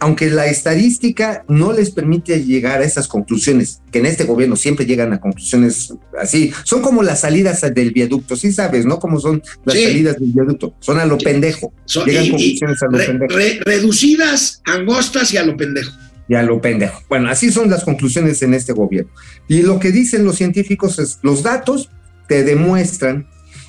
[0.00, 4.86] aunque la estadística no les permite llegar a esas conclusiones, que en este gobierno siempre
[4.86, 8.98] llegan a conclusiones así, son como las salidas del viaducto, sí sabes, ¿no?
[8.98, 9.84] Como son las Sí.
[9.84, 13.36] salidas del viaducto, son a lo pendejo, So- llegan y conclusiones a lo re- pendejo.
[13.36, 15.92] re- reducidas, angostas y a lo pendejo.
[16.28, 17.02] y a lo pendejo.
[17.08, 19.10] Bueno, así son las conclusiones en este gobierno.
[19.48, 21.90] Y lo que dicen los científicos es, los datos
[22.28, 23.26] te demuestran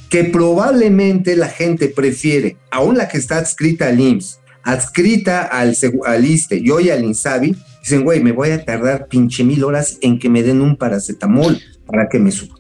[0.10, 6.26] que probablemente la gente prefiere, aún la que está adscrita al IMSS, adscrita al, al
[6.26, 10.20] ISTE y hoy al INSABI, dicen, güey, me voy a tardar pinche mil horas en
[10.20, 12.56] que me den un paracetamol para que me suba.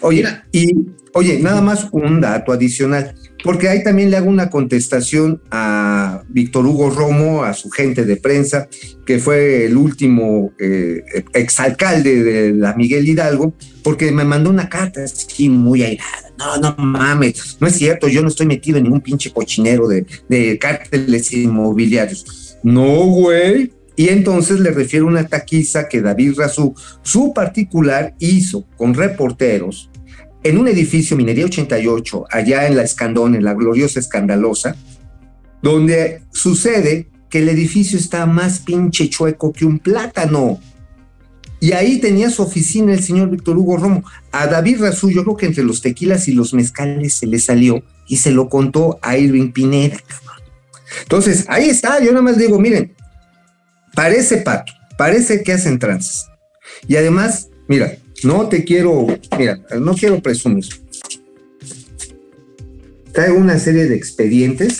[0.00, 0.46] Oye, Mira.
[0.52, 0.72] y
[1.14, 6.66] oye, nada más un dato adicional, porque ahí también le hago una contestación a Víctor
[6.66, 8.68] Hugo Romo, a su gente de prensa,
[9.06, 11.02] que fue el último eh,
[11.34, 16.32] exalcalde de la Miguel Hidalgo, porque me mandó una carta así muy airada.
[16.38, 20.06] No, no mames, no es cierto, yo no estoy metido en ningún pinche cochinero de,
[20.28, 22.58] de cárteles inmobiliarios.
[22.62, 23.72] No, güey.
[23.96, 29.90] Y entonces le refiero una taquiza que David Razú, su particular, hizo con reporteros
[30.44, 34.76] en un edificio Minería 88, allá en la Escandón, en la gloriosa Escandalosa,
[35.62, 40.60] donde sucede que el edificio está más pinche chueco que un plátano.
[41.60, 44.04] Y ahí tenía su oficina el señor Víctor Hugo Romo.
[44.30, 47.82] A David Razú, yo creo que entre los tequilas y los mezcales se le salió
[48.06, 49.98] y se lo contó a Irving Pineda.
[51.02, 52.94] Entonces, ahí está, yo nada más digo, miren,
[53.94, 56.26] parece pato, parece que hacen trances.
[56.86, 60.64] Y además, mira, no te quiero, mira, no quiero presumir.
[63.12, 64.78] Traigo una serie de expedientes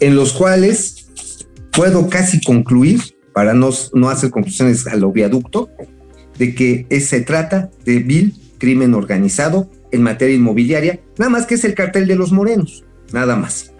[0.00, 1.06] en los cuales
[1.72, 3.00] puedo casi concluir,
[3.32, 5.70] para no, no hacer conclusiones a lo viaducto,
[6.38, 11.64] de que se trata de vil crimen organizado en materia inmobiliaria, nada más que es
[11.64, 13.72] el cartel de los morenos, nada más.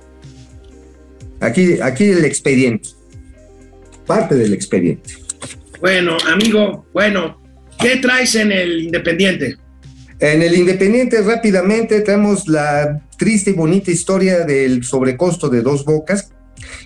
[1.40, 2.90] Aquí, aquí el expediente,
[4.06, 5.14] parte del expediente.
[5.80, 7.40] Bueno, amigo, bueno,
[7.78, 9.56] ¿qué traes en el Independiente?
[10.18, 16.33] En el Independiente rápidamente tenemos la triste y bonita historia del sobrecosto de dos bocas,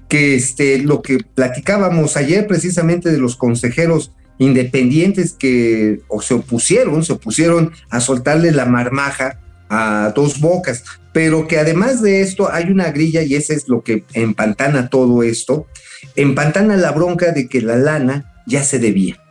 [0.09, 7.05] que este, lo que platicábamos ayer precisamente de los consejeros independientes que o se opusieron,
[7.05, 12.65] se opusieron a soltarle la marmaja a dos bocas, pero que además de esto hay
[12.65, 15.69] una grilla y ese es lo que empantana todo esto,
[16.17, 19.23] empantana la bronca de que la lana ya se debía.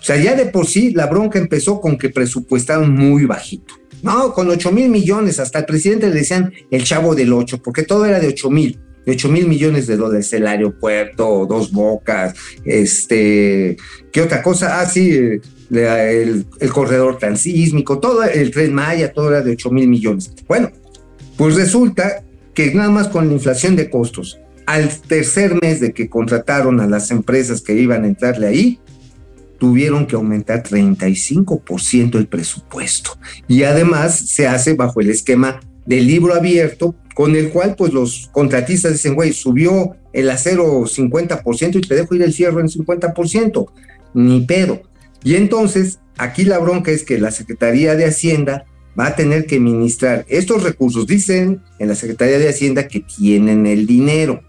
[0.00, 3.74] O sea, ya de por sí la bronca empezó con que presupuestaron muy bajito.
[4.06, 7.82] No, con 8 mil millones, hasta el presidente le decían el chavo del 8, porque
[7.82, 8.80] todo era de 8 mil.
[9.04, 13.76] de 8 mil millones de dólares, el aeropuerto, dos bocas, este,
[14.12, 14.80] ¿qué otra cosa?
[14.80, 15.10] Ah, sí,
[15.70, 20.32] el, el corredor transísmico, todo el tren Maya, todo era de 8 mil millones.
[20.48, 20.70] Bueno,
[21.36, 26.08] pues resulta que nada más con la inflación de costos, al tercer mes de que
[26.08, 28.80] contrataron a las empresas que iban a entrarle ahí,
[29.58, 33.18] tuvieron que aumentar 35% el presupuesto.
[33.48, 38.28] Y además se hace bajo el esquema del libro abierto, con el cual pues los
[38.32, 43.66] contratistas dicen, güey, subió el acero 50% y te dejo ir el cierre en 50%,
[44.14, 44.82] ni pedo.
[45.22, 48.66] Y entonces, aquí la bronca es que la Secretaría de Hacienda
[48.98, 51.06] va a tener que administrar estos recursos.
[51.06, 54.42] Dicen en la Secretaría de Hacienda que tienen el dinero.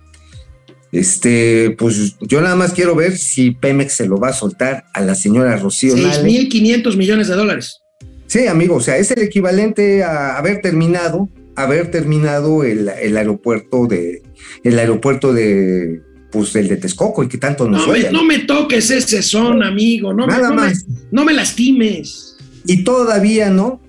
[0.91, 5.01] Este, pues yo nada más quiero ver si Pemex se lo va a soltar a
[5.01, 7.81] la señora Rocío 6.500 millones de dólares.
[8.27, 14.21] Sí, amigo, o sea, es el equivalente a haber terminado, haber terminado el, aeropuerto de,
[14.63, 18.39] el aeropuerto de, pues el de Texcoco, y que tanto nos no, me, no me
[18.39, 20.85] toques ese son, amigo, no, Nada más.
[21.11, 22.37] no me lastimes.
[22.65, 23.81] Y todavía no,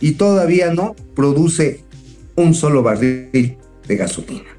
[0.00, 1.80] y todavía no produce
[2.34, 3.56] un solo barril
[3.88, 4.55] de gasolina.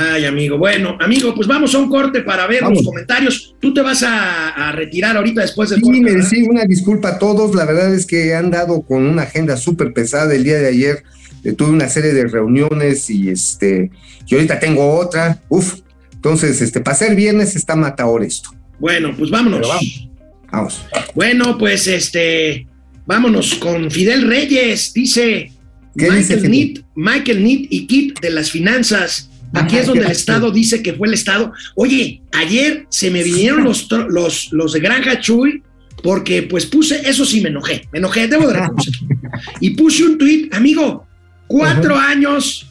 [0.00, 0.56] Ay, amigo.
[0.58, 3.56] Bueno, amigo, pues vamos a un corte para ver los comentarios.
[3.60, 6.22] Tú te vas a, retirar ahorita después del sí, corte.
[6.22, 7.52] Sí, una disculpa a todos.
[7.56, 11.02] La verdad es que han dado con una agenda súper pesada el día de ayer.
[11.42, 13.90] Eh, tuve una serie de reuniones y este,
[14.24, 15.42] y ahorita tengo otra.
[15.48, 15.80] Uf.
[16.12, 18.50] Entonces, este, para ser viernes está matador esto.
[18.78, 19.66] Bueno, pues vámonos.
[19.66, 20.08] vamos.
[20.52, 20.86] Vamos.
[21.16, 22.68] Bueno, pues este,
[23.04, 24.92] vámonos con Fidel Reyes.
[24.92, 25.50] Dice
[25.96, 30.82] Michael Nitt, Michael Nitt y Kit de las finanzas Aquí es donde el Estado dice
[30.82, 31.52] que fue el Estado.
[31.74, 35.62] Oye, ayer se me vinieron los, los, los de Granja Chuy
[36.02, 38.94] porque pues puse, eso sí me enojé, me enojé, debo de reconocer.
[39.60, 41.06] Y puse un tuit, amigo,
[41.46, 42.66] cuatro años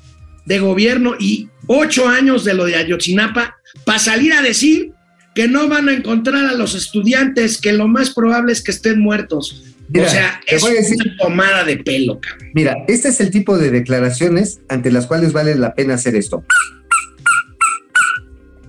[0.45, 4.91] de gobierno y ocho años de lo de Ayotzinapa para salir a decir
[5.35, 8.99] que no van a encontrar a los estudiantes, que lo más probable es que estén
[8.99, 9.63] muertos.
[9.93, 12.49] O sea, es una tomada de pelo, cabrón.
[12.53, 16.43] Mira, este es el tipo de declaraciones ante las cuales vale la pena hacer esto.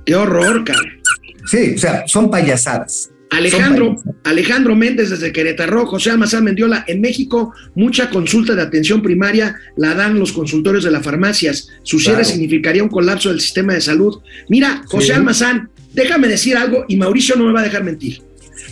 [0.04, 0.98] Qué horror, cabrón.
[1.46, 3.11] Sí, o sea, son payasadas.
[3.31, 9.57] Alejandro, Alejandro Méndez desde Querétaro, José Almazán Mendiola, en México mucha consulta de atención primaria
[9.76, 11.68] la dan los consultorios de las farmacias.
[11.83, 14.22] Su cierre significaría un colapso del sistema de salud.
[14.48, 18.22] Mira, José Almazán, déjame decir algo y Mauricio no me va a dejar mentir.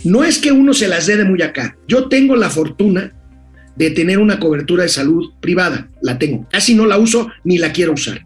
[0.03, 1.77] No es que uno se las dé de muy acá.
[1.87, 3.13] Yo tengo la fortuna
[3.75, 5.89] de tener una cobertura de salud privada.
[6.01, 6.47] La tengo.
[6.51, 8.25] Casi no la uso ni la quiero usar.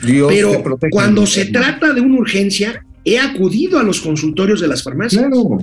[0.00, 5.22] Pero cuando se trata de una urgencia, he acudido a los consultorios de las farmacias.
[5.22, 5.58] Claro,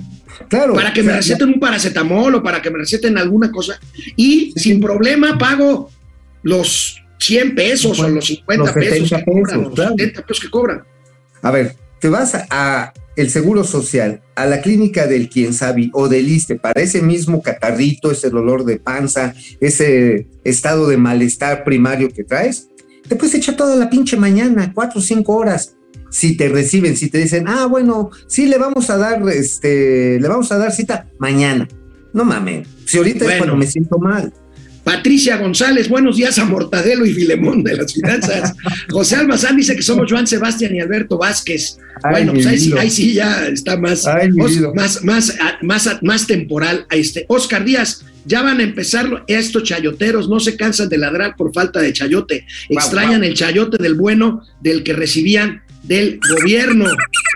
[0.48, 0.74] claro.
[0.74, 3.78] Para que me receten un paracetamol o para que me receten alguna cosa.
[4.16, 5.90] Y sin problema pago
[6.42, 10.82] los 100 pesos o los 50 pesos, que cobran, los 70 pesos que cobran.
[11.42, 16.08] A ver, te vas a el Seguro Social, a la clínica del quien sabe o
[16.08, 22.10] del ISTE para ese mismo catarrito, ese dolor de panza, ese estado de malestar primario
[22.10, 22.68] que traes,
[23.08, 25.76] te puedes echar toda la pinche mañana, cuatro o cinco horas.
[26.10, 30.28] Si te reciben, si te dicen, ah, bueno, sí le vamos a dar, este, le
[30.28, 31.68] vamos a dar cita mañana.
[32.12, 34.32] No mames, si ahorita es cuando me siento mal.
[34.84, 38.54] Patricia González, buenos días a Mortadelo y Filemón de las finanzas.
[38.90, 41.78] José Almazán dice que somos Joan Sebastián y Alberto Vázquez.
[42.02, 44.06] bueno, pues ahí sí, ya está más,
[44.74, 46.86] más, más, más, más, temporal.
[46.90, 47.26] Este.
[47.28, 51.80] Oscar Díaz, ya van a empezar estos chayoteros, no se cansan de ladrar por falta
[51.80, 52.46] de chayote.
[52.68, 56.86] Extrañan el chayote del bueno del que recibían del gobierno.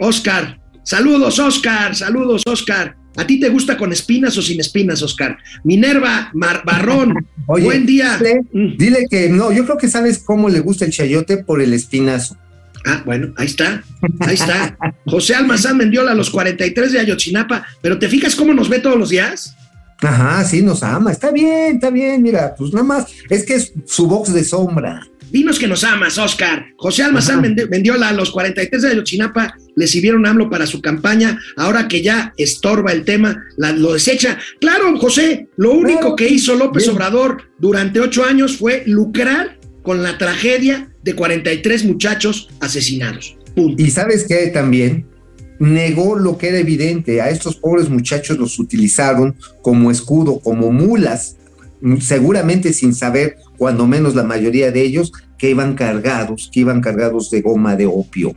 [0.00, 2.96] Oscar, saludos, Oscar, saludos, Oscar.
[3.16, 5.38] ¿A ti te gusta con espinas o sin espinas, Oscar?
[5.62, 8.18] Minerva Mar Barrón, buen día.
[8.52, 8.76] Mm.
[8.76, 12.36] Dile, que no, yo creo que sabes cómo le gusta el chayote por el espinazo.
[12.86, 13.82] Ah, bueno, ahí está,
[14.20, 14.76] ahí está.
[15.06, 18.98] José Almazán Mendiola a los 43 de Ayotzinapa, pero ¿te fijas cómo nos ve todos
[18.98, 19.56] los días?
[20.00, 23.72] Ajá, sí, nos ama, está bien, está bien, mira, pues nada más, es que es
[23.86, 25.00] su box de sombra.
[25.34, 26.66] Dinos que nos amas, Oscar.
[26.76, 31.88] José Almazán Mendiola a los 43 de Ayotzinapa le sirvieron AMLO para su campaña, ahora
[31.88, 34.38] que ya estorba el tema, lo desecha.
[34.60, 40.18] Claro, José, lo único que hizo López Obrador durante ocho años fue lucrar con la
[40.18, 43.36] tragedia de 43 muchachos asesinados.
[43.56, 45.04] Y sabes qué también
[45.58, 51.38] negó lo que era evidente, a estos pobres muchachos los utilizaron como escudo, como mulas,
[52.00, 55.12] seguramente sin saber, cuando menos la mayoría de ellos,
[55.44, 58.34] que iban cargados, que iban cargados de goma de opio.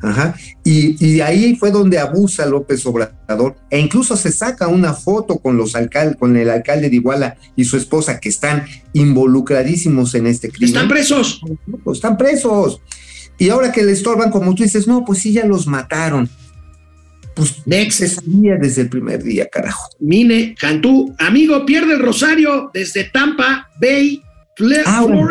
[0.00, 0.34] Ajá.
[0.64, 5.76] Y, ahí fue donde abusa López Obrador e incluso se saca una foto con los
[5.76, 8.64] alcaldes, con el alcalde de Iguala y su esposa que están
[8.94, 10.68] involucradísimos en este crimen.
[10.68, 11.42] Están presos.
[11.92, 12.80] Están presos.
[13.36, 16.26] Y ahora que le estorban, como tú dices, no, pues sí, ya los mataron.
[17.34, 17.98] Pues Next.
[17.98, 19.90] se sabía desde el primer día, carajo.
[20.00, 24.22] Mine Cantú, amigo, pierde el Rosario desde Tampa Bay,
[24.86, 25.28] Ah, bueno.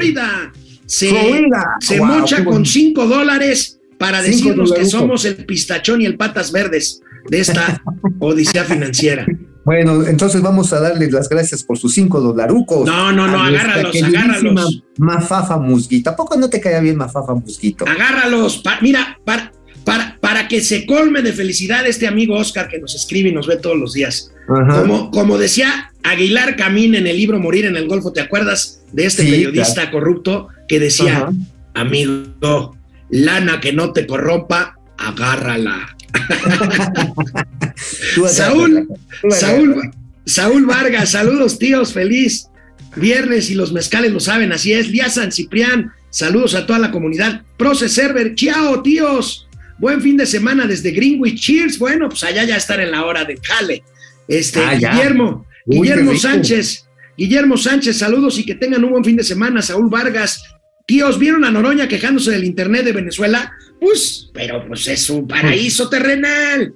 [0.86, 1.76] Se, Florida.
[1.80, 2.70] se Wow, mocha con bonito.
[2.72, 7.82] 5 dólares para decirnos que somos el pistachón y el patas verdes de esta
[8.20, 9.26] odisea financiera.
[9.64, 12.86] Bueno, entonces vamos a darles las gracias por sus cinco dolarucos.
[12.86, 14.84] No, no, no, agárralos, agárralos.
[15.00, 16.12] Mafafa Musguito.
[16.12, 17.84] ¿A poco no te caía bien Mafafa Musguito?
[17.88, 18.60] Agárralos.
[18.60, 19.52] pa- mira, para,
[19.84, 23.48] para, para que se colme de felicidad este amigo Oscar que nos escribe y nos
[23.48, 24.32] ve todos los días.
[24.48, 24.82] Ajá.
[24.82, 29.06] Como, como decía Aguilar Camín en el libro Morir en el Golfo, ¿te acuerdas de
[29.08, 31.30] este Sí, periodista corrupto que decía,
[31.74, 32.76] amigo,
[33.10, 35.96] lana que no te corrompa, agárrala.
[38.32, 38.88] Saúl,
[39.30, 39.92] Saúl.
[40.26, 42.48] Saúl Vargas, saludos tíos, feliz
[42.96, 44.90] viernes y los mezcales lo saben, así es.
[44.90, 47.44] Lía San Ciprián, saludos a toda la comunidad.
[47.58, 49.48] Proce Server, chao tíos.
[49.78, 51.78] Buen fin de semana desde Greenwich, cheers.
[51.78, 53.84] Bueno, pues allá ya están en la hora de jale.
[54.28, 54.74] Este, Ah.
[54.76, 56.16] Guillermo, Uy, Guillermo.
[56.16, 56.85] Sánchez,
[57.18, 59.62] Guillermo Sánchez, saludos y que tengan un buen fin de semana.
[59.62, 60.44] Saúl Vargas,
[60.86, 63.54] tíos, ¿vieron a Noroña quejándose del internet de Venezuela?
[63.80, 66.74] Pues, pero pues es un paraíso terrenal.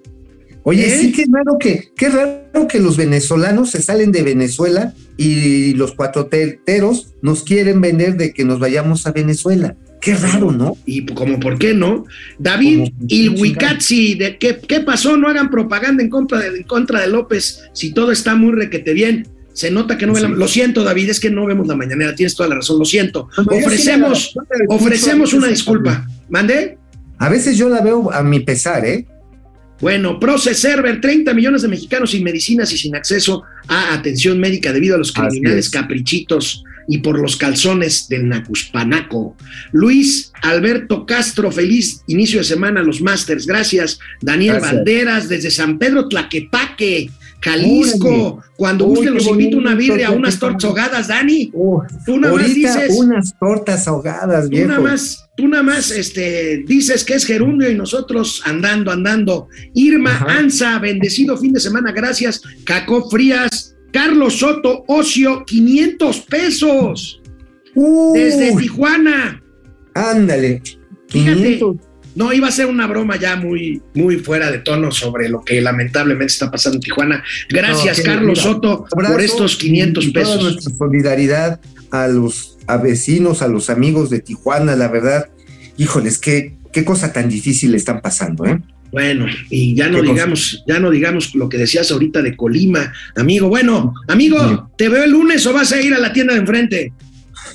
[0.64, 1.00] Oye, ¿Eh?
[1.00, 5.94] sí, qué raro que, qué raro que los venezolanos se salen de Venezuela y los
[5.94, 9.76] cuatroteros nos quieren vender de que nos vayamos a Venezuela.
[10.02, 10.78] Qué raro, ¿no?
[10.86, 12.06] Y como, ¿por qué no?
[12.38, 15.18] David de ¿qué, ¿qué pasó?
[15.18, 18.94] No hagan propaganda en contra, de, en contra de López si todo está muy requete
[18.94, 19.28] bien.
[19.60, 20.30] Se nota que no ve la-.
[20.30, 23.28] Lo siento, David, es que no vemos la mañanera, tienes toda la razón, lo siento.
[23.38, 26.08] No, yo sí ofrecemos la- ofrecemos una disculpa.
[26.30, 26.78] ¿Mandé?
[27.18, 29.06] A veces yo la veo a mi pesar, ¿eh?
[29.82, 34.72] Bueno, Proce Server, 30 millones de mexicanos sin medicinas y sin acceso a atención médica
[34.72, 35.72] debido a los criminales es.
[35.72, 39.36] caprichitos y por los calzones del Nacuspanaco.
[39.72, 43.46] Luis Alberto Castro, feliz inicio de semana a los Masters.
[43.46, 44.00] Gracias.
[44.22, 44.74] Daniel Gracias.
[44.74, 47.10] Banderas, desde San Pedro Tlaquepaque,
[47.42, 48.42] Jalisco.
[48.58, 51.52] Cuando Uy, gusten los invito a una birria, a unas tortas ahogadas, Dani.
[51.54, 52.94] Oh, Tú nada más dices...
[52.98, 54.68] unas tortas ahogadas, Tú viejo.
[54.68, 59.48] nada más, tú nada más este, dices que es gerundio y nosotros andando, andando.
[59.74, 60.40] Irma Ajá.
[60.40, 62.42] Anza, bendecido fin de semana, gracias.
[62.66, 67.22] Caco Frías, Carlos Soto, Ocio, 500 pesos
[68.14, 69.42] desde Tijuana.
[69.94, 70.62] ándale.
[71.08, 71.58] Fíjate.
[71.60, 71.76] 500.
[72.20, 75.62] No, iba a ser una broma ya muy, muy fuera de tono sobre lo que
[75.62, 77.24] lamentablemente está pasando en Tijuana.
[77.48, 80.44] Gracias, No, Carlos mira, Soto, por estos 500 y toda pesos.
[80.44, 81.62] nuestra solidaridad
[81.92, 85.30] a los a vecinos, a los amigos de Tijuana, la verdad.
[85.78, 88.60] Híjoles, qué, qué cosa tan difícil están pasando, ¿eh?
[88.92, 93.48] Bueno, y ya no digamos, ya no digamos lo que decías ahorita de Colima, amigo.
[93.48, 94.70] Bueno, amigo.
[94.78, 96.92] ¿te veo el lunes o vas a ir a la tienda de enfrente?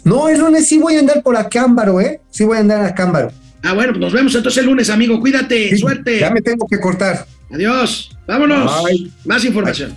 [0.04, 2.20] No, el lunes sí voy a andar por Acámbaro, ¿eh?
[2.30, 3.30] Sí voy a andar a Acámbaro.
[3.64, 5.18] Ah, bueno, pues nos vemos entonces el lunes, amigo.
[5.18, 6.20] Cuídate, Sí, suerte.
[6.20, 7.26] Ya me tengo que cortar.
[7.50, 8.10] Adiós.
[8.26, 8.84] Vámonos.
[8.84, 9.10] Bye.
[9.24, 9.96] Más información.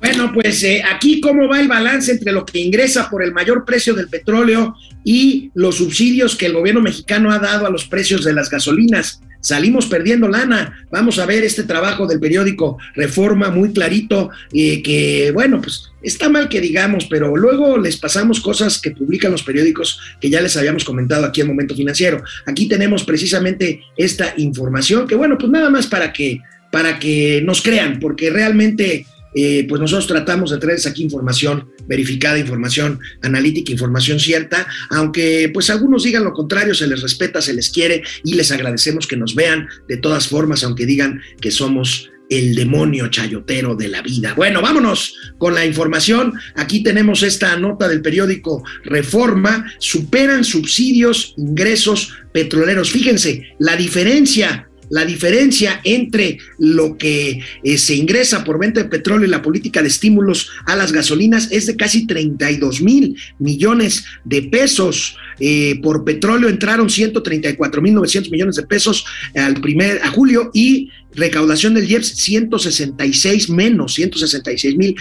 [0.00, 3.64] Bueno, pues eh, aquí cómo va el balance entre lo que ingresa por el mayor
[3.64, 4.74] precio del petróleo
[5.04, 9.20] y los subsidios que el gobierno mexicano ha dado a los precios de las gasolinas.
[9.40, 10.86] Salimos perdiendo lana.
[10.90, 16.28] Vamos a ver este trabajo del periódico Reforma muy clarito, eh, que bueno, pues está
[16.28, 20.56] mal que digamos, pero luego les pasamos cosas que publican los periódicos que ya les
[20.56, 22.22] habíamos comentado aquí en Momento Financiero.
[22.46, 26.40] Aquí tenemos precisamente esta información que bueno, pues nada más para que,
[26.72, 32.38] para que nos crean, porque realmente eh, pues nosotros tratamos de traerles aquí información verificada,
[32.38, 37.70] información analítica, información cierta, aunque pues algunos digan lo contrario, se les respeta, se les
[37.70, 42.54] quiere y les agradecemos que nos vean de todas formas, aunque digan que somos el
[42.54, 44.34] demonio chayotero de la vida.
[44.34, 46.34] Bueno, vámonos con la información.
[46.56, 49.64] Aquí tenemos esta nota del periódico Reforma.
[49.78, 52.90] Superan subsidios, ingresos petroleros.
[52.90, 59.26] Fíjense, la diferencia la diferencia entre lo que eh, se ingresa por venta de petróleo
[59.26, 64.42] y la política de estímulos a las gasolinas es de casi 32 mil millones de
[64.42, 65.16] pesos.
[65.40, 70.90] Eh, por petróleo entraron 134 mil 900 millones de pesos al primer a julio y
[71.18, 74.96] recaudación del IEPS 166 menos 166 mil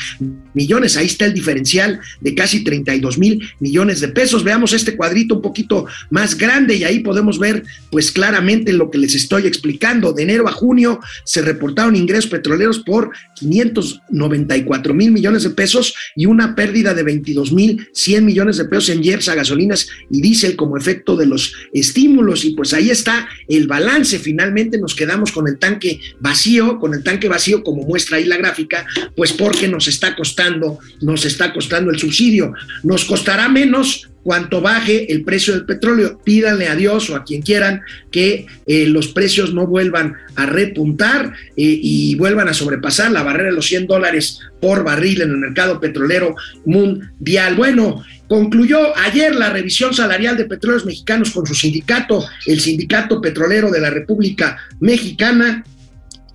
[0.53, 0.97] millones.
[0.97, 4.43] Ahí está el diferencial de casi 32 mil millones de pesos.
[4.43, 8.97] Veamos este cuadrito un poquito más grande y ahí podemos ver pues claramente lo que
[8.97, 10.13] les estoy explicando.
[10.13, 16.25] De enero a junio se reportaron ingresos petroleros por 594 mil millones de pesos y
[16.25, 20.55] una pérdida de 22 mil 100 millones de pesos en IEPS a gasolinas y diésel
[20.55, 22.45] como efecto de los estímulos.
[22.45, 24.19] Y pues ahí está el balance.
[24.19, 28.37] Finalmente nos quedamos con el tanque vacío, con el tanque vacío, como muestra ahí la
[28.37, 28.85] gráfica,
[29.15, 32.53] pues porque nos está costando, nos está costando el subsidio.
[32.83, 36.19] Nos costará menos cuanto baje el precio del petróleo.
[36.21, 37.81] Pídanle a Dios o a quien quieran
[38.11, 43.51] que eh, los precios no vuelvan a repuntar eh, y vuelvan a sobrepasar la barrera
[43.51, 46.35] de los 100 dólares por barril en el mercado petrolero
[46.65, 47.55] mundial.
[47.55, 53.71] Bueno, concluyó ayer la revisión salarial de petróleos mexicanos con su sindicato, el Sindicato Petrolero
[53.71, 55.63] de la República Mexicana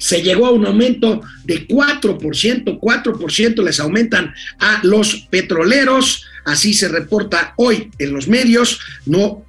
[0.03, 6.89] se llegó a un aumento de 4%, 4% les aumentan a los petroleros, así se
[6.89, 9.45] reporta hoy en los medios, no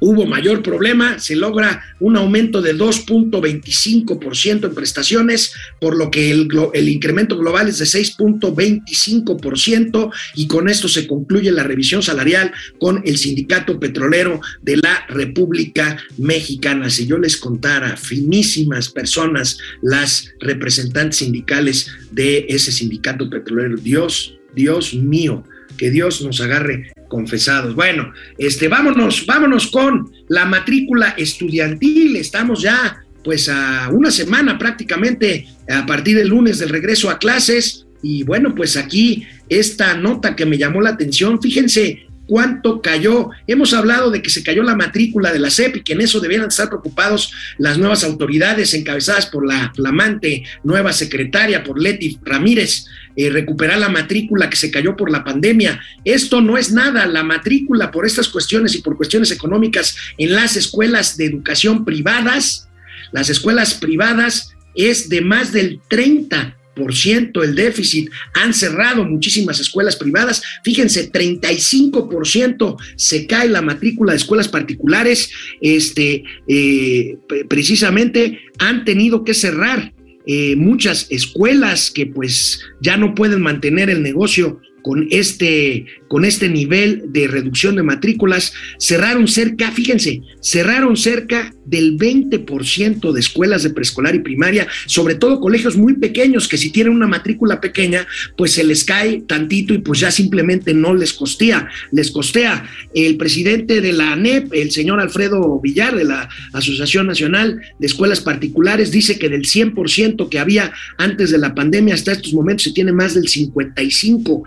[0.00, 6.48] hubo mayor problema, se logra un aumento de 2.25% en prestaciones, por lo que el,
[6.88, 13.16] incremento global es de 6.25% y con esto se concluye la revisión salarial con el
[13.18, 16.90] sindicato petrolero de la República Mexicana.
[16.90, 24.94] Si yo les contara, finísimas personas, las representantes sindicales de ese sindicato petrolero, Dios, Dios
[24.94, 25.44] mío,
[25.76, 27.74] que Dios nos agarre confesados.
[27.74, 32.16] Bueno, este, vámonos, vámonos con la matrícula estudiantil.
[32.16, 37.86] Estamos ya, pues, a una semana prácticamente a partir del lunes del regreso a clases.
[38.02, 43.30] Y bueno, pues aquí esta nota que me llamó la atención, fíjense, cuánto cayó.
[43.46, 46.20] Hemos hablado de que se cayó la matrícula de la CEP y que en eso
[46.20, 52.86] debieran estar preocupados las nuevas autoridades encabezadas por la flamante nueva secretaria, por Leti Ramírez,
[53.16, 55.80] eh, recuperar la matrícula que se cayó por la pandemia.
[56.04, 60.56] Esto no es nada, la matrícula por estas cuestiones y por cuestiones económicas en las
[60.56, 62.68] escuelas de educación privadas,
[63.12, 70.42] las escuelas privadas es de más del 30 el déficit, han cerrado muchísimas escuelas privadas,
[70.62, 77.16] fíjense, 35% se cae la matrícula de escuelas particulares, este, eh,
[77.48, 79.92] precisamente han tenido que cerrar
[80.26, 86.48] eh, muchas escuelas que pues ya no pueden mantener el negocio con este, con este
[86.48, 93.70] nivel de reducción de matrículas, cerraron cerca, fíjense, cerraron cerca del 20% de escuelas de
[93.70, 98.06] preescolar y primaria, sobre todo colegios muy pequeños que si tienen una matrícula pequeña,
[98.36, 102.70] pues se les cae tantito y pues ya simplemente no les costea, les costea.
[102.94, 108.20] El presidente de la ANEP, el señor Alfredo Villar de la Asociación Nacional de Escuelas
[108.20, 112.72] Particulares, dice que del 100% que había antes de la pandemia hasta estos momentos se
[112.72, 114.44] tiene más del 55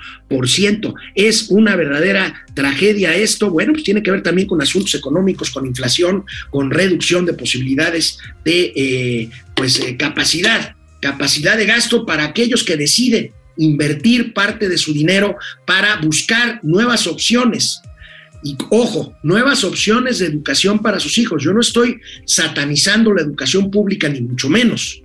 [1.16, 3.50] es una verdadera tragedia esto.
[3.50, 8.20] Bueno, pues tiene que ver también con asuntos económicos, con inflación, con reducción de posibilidades
[8.46, 14.78] de eh, pues, eh, capacidad, capacidad de gasto para aquellos que deciden invertir parte de
[14.78, 17.82] su dinero para buscar nuevas opciones.
[18.42, 21.44] Y ojo, nuevas opciones de educación para sus hijos.
[21.44, 25.02] Yo no estoy satanizando la educación pública, ni mucho menos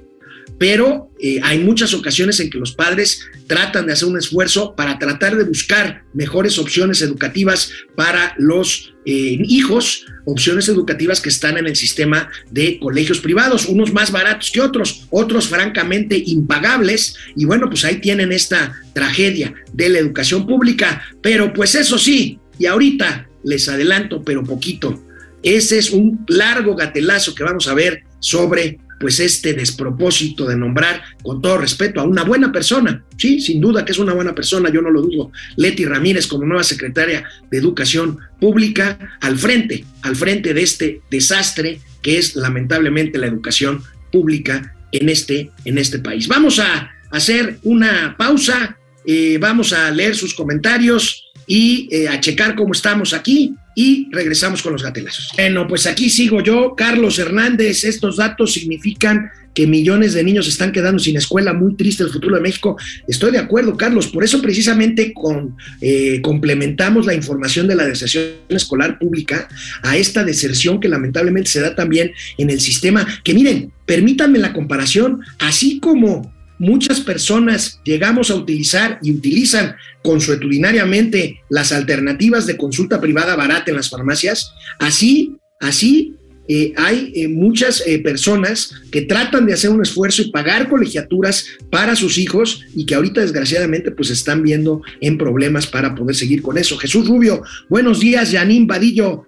[0.58, 4.98] pero eh, hay muchas ocasiones en que los padres tratan de hacer un esfuerzo para
[4.98, 11.66] tratar de buscar mejores opciones educativas para los eh, hijos, opciones educativas que están en
[11.66, 17.68] el sistema de colegios privados, unos más baratos que otros, otros francamente impagables, y bueno,
[17.68, 23.28] pues ahí tienen esta tragedia de la educación pública, pero pues eso sí, y ahorita
[23.42, 25.04] les adelanto, pero poquito,
[25.42, 31.02] ese es un largo gatelazo que vamos a ver sobre pues este despropósito de nombrar,
[31.22, 33.04] con todo respeto, a una buena persona.
[33.16, 35.32] Sí, sin duda que es una buena persona, yo no lo dudo.
[35.56, 41.80] Leti Ramírez como nueva secretaria de Educación Pública al frente, al frente de este desastre
[42.02, 43.82] que es lamentablemente la educación
[44.12, 46.28] pública en este, en este país.
[46.28, 48.76] Vamos a hacer una pausa,
[49.06, 54.62] eh, vamos a leer sus comentarios y eh, a checar cómo estamos aquí y regresamos
[54.62, 55.30] con los gatelazos.
[55.34, 57.84] Bueno, pues aquí sigo yo, Carlos Hernández.
[57.84, 62.36] Estos datos significan que millones de niños están quedando sin escuela, muy triste el futuro
[62.36, 62.76] de México.
[63.06, 68.24] Estoy de acuerdo, Carlos, por eso precisamente con, eh, complementamos la información de la deserción
[68.48, 69.48] escolar pública
[69.82, 74.52] a esta deserción que lamentablemente se da también en el sistema, que miren, permítanme la
[74.52, 83.00] comparación, así como muchas personas llegamos a utilizar y utilizan consuetudinariamente las alternativas de consulta
[83.00, 86.14] privada barata en las farmacias, así, así
[86.46, 91.46] eh, hay eh, muchas eh, personas que tratan de hacer un esfuerzo y pagar colegiaturas
[91.70, 96.42] para sus hijos y que ahorita desgraciadamente pues están viendo en problemas para poder seguir
[96.42, 96.76] con eso.
[96.76, 99.24] Jesús Rubio, buenos días, Yanín Vadillo,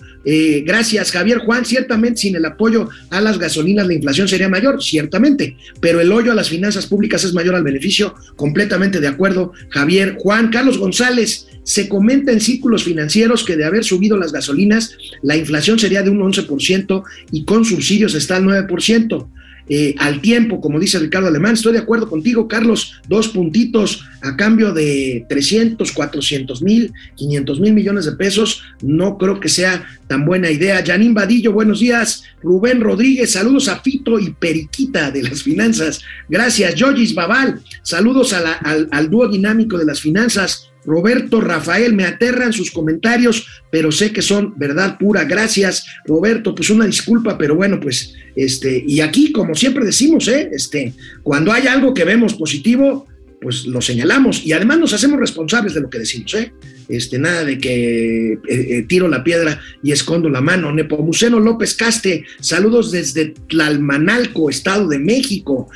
[0.65, 5.57] gracias Javier Juan, ciertamente sin el apoyo a las gasolinas la inflación sería mayor, ciertamente,
[5.81, 10.17] pero el hoyo a las finanzas públicas es mayor al beneficio, completamente de acuerdo Javier
[10.19, 10.51] Juan.
[10.51, 15.81] Carlos González, se comenta en círculos financieros que de haber subido las gasolinas, la inflación
[15.81, 17.03] sería de un 11%
[17.33, 19.29] y con subsidios está al 9%.
[19.69, 21.55] eh, al tiempo, como dice Ricardo Alemán.
[21.55, 23.01] Estoy de acuerdo contigo, Carlos.
[23.09, 28.63] Dos puntitos a cambio de 300, 400 mil, 500 mil millones de pesos.
[28.81, 30.85] No creo que sea tan buena idea.
[30.87, 32.23] Janine Vadillo, buenos días.
[32.45, 36.01] Rubén Rodríguez, saludos a Fito y Periquita de las finanzas.
[36.29, 36.77] Gracias.
[36.77, 40.71] Yogis Babal, saludos al, al dúo dinámico de las finanzas.
[40.87, 45.25] Roberto Rafael, me aterran sus comentarios, pero sé que son verdad pura.
[45.25, 46.55] Gracias, Roberto.
[46.55, 50.49] Pues una disculpa, pero bueno, pues, este, y aquí, como siempre decimos, ¿eh?
[50.53, 53.07] este, cuando hay algo que vemos positivo,
[53.41, 56.53] pues lo señalamos y además nos hacemos responsables de lo que decimos, ¿eh?
[56.89, 60.73] Este, nada de que eh, eh, tiro la piedra y escondo la mano.
[60.73, 65.69] Nepomuceno López Caste, saludos desde Tlalmanalco, Estado de México.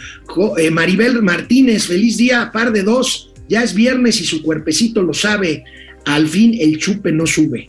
[0.56, 5.12] Eh, Maribel Martínez, feliz día, par de dos ya es viernes y su cuerpecito lo
[5.12, 5.64] sabe,
[6.06, 7.68] al fin el chupe no sube.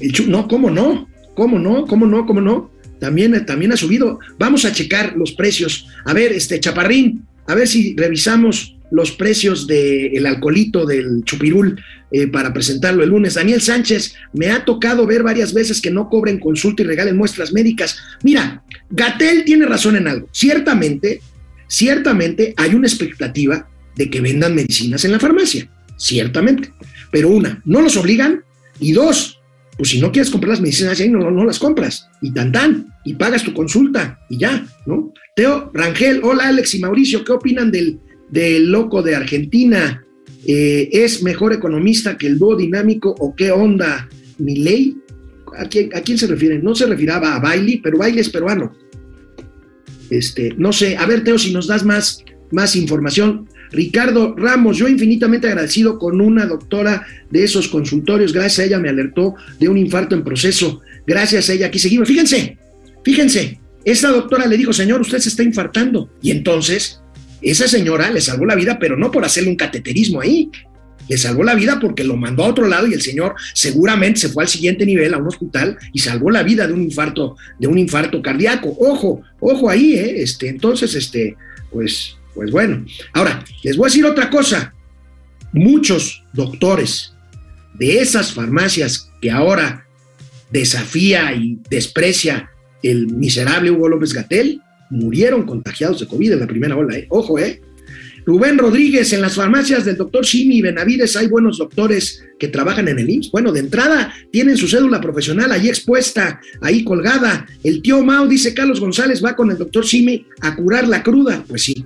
[0.00, 1.08] El no, ¿cómo no?
[1.34, 1.86] ¿Cómo no?
[1.86, 2.26] ¿Cómo no?
[2.26, 2.70] ¿Cómo no?
[2.98, 4.18] También, también ha subido.
[4.38, 5.86] Vamos a checar los precios.
[6.04, 12.26] A ver, este Chaparrín, a ver si revisamos los precios del alcoholito del chupirul eh,
[12.26, 13.34] para presentarlo el lunes.
[13.34, 17.52] Daniel Sánchez, me ha tocado ver varias veces que no cobren consulta y regalen muestras
[17.52, 17.96] médicas.
[18.24, 20.28] Mira, Gatel tiene razón en algo.
[20.32, 21.20] Ciertamente,
[21.68, 26.70] ciertamente hay una expectativa de que vendan medicinas en la farmacia, ciertamente.
[27.10, 28.44] Pero una, no los obligan
[28.78, 29.40] y dos,
[29.76, 32.88] pues si no quieres comprar las medicinas ahí, no, no las compras y tan tan,
[33.04, 35.12] y pagas tu consulta y ya, ¿no?
[35.34, 37.98] Teo Rangel, hola Alex y Mauricio, ¿qué opinan del,
[38.30, 40.04] del loco de Argentina?
[40.46, 44.08] Eh, ¿Es mejor economista que el dúo dinámico o qué onda?
[44.38, 44.96] ¿Mi ley?
[45.56, 46.58] ¿A quién, ¿A quién se refiere?
[46.58, 48.72] No se refiraba a Bailey, pero Bailey es peruano.
[50.08, 53.48] Este, no sé, a ver Teo, si nos das más, más información.
[53.72, 58.88] Ricardo Ramos, yo infinitamente agradecido con una doctora de esos consultorios, gracias a ella me
[58.88, 62.08] alertó de un infarto en proceso, gracias a ella aquí seguimos.
[62.08, 62.58] Fíjense,
[63.04, 66.10] fíjense, esa doctora le dijo, señor, usted se está infartando.
[66.20, 67.00] Y entonces,
[67.40, 70.50] esa señora le salvó la vida, pero no por hacerle un cateterismo ahí,
[71.08, 74.28] le salvó la vida porque lo mandó a otro lado y el señor seguramente se
[74.28, 77.66] fue al siguiente nivel a un hospital y salvó la vida de un infarto de
[77.66, 78.76] un infarto cardíaco.
[78.78, 80.22] Ojo, ojo ahí, ¿eh?
[80.22, 81.36] este, entonces este
[81.72, 84.74] pues pues bueno, ahora, les voy a decir otra cosa.
[85.52, 87.12] Muchos doctores
[87.74, 89.86] de esas farmacias que ahora
[90.50, 92.50] desafía y desprecia
[92.82, 94.60] el miserable Hugo López Gatel,
[94.90, 96.96] murieron contagiados de COVID en la primera ola.
[96.96, 97.06] ¿eh?
[97.10, 97.60] Ojo, ¿eh?
[98.26, 102.98] Rubén Rodríguez, en las farmacias del doctor Simi Benavides hay buenos doctores que trabajan en
[102.98, 103.30] el IMSS.
[103.30, 107.46] Bueno, de entrada tienen su cédula profesional ahí expuesta, ahí colgada.
[107.64, 111.44] El tío Mao, dice Carlos González, va con el doctor Simi a curar la cruda.
[111.48, 111.84] Pues sí,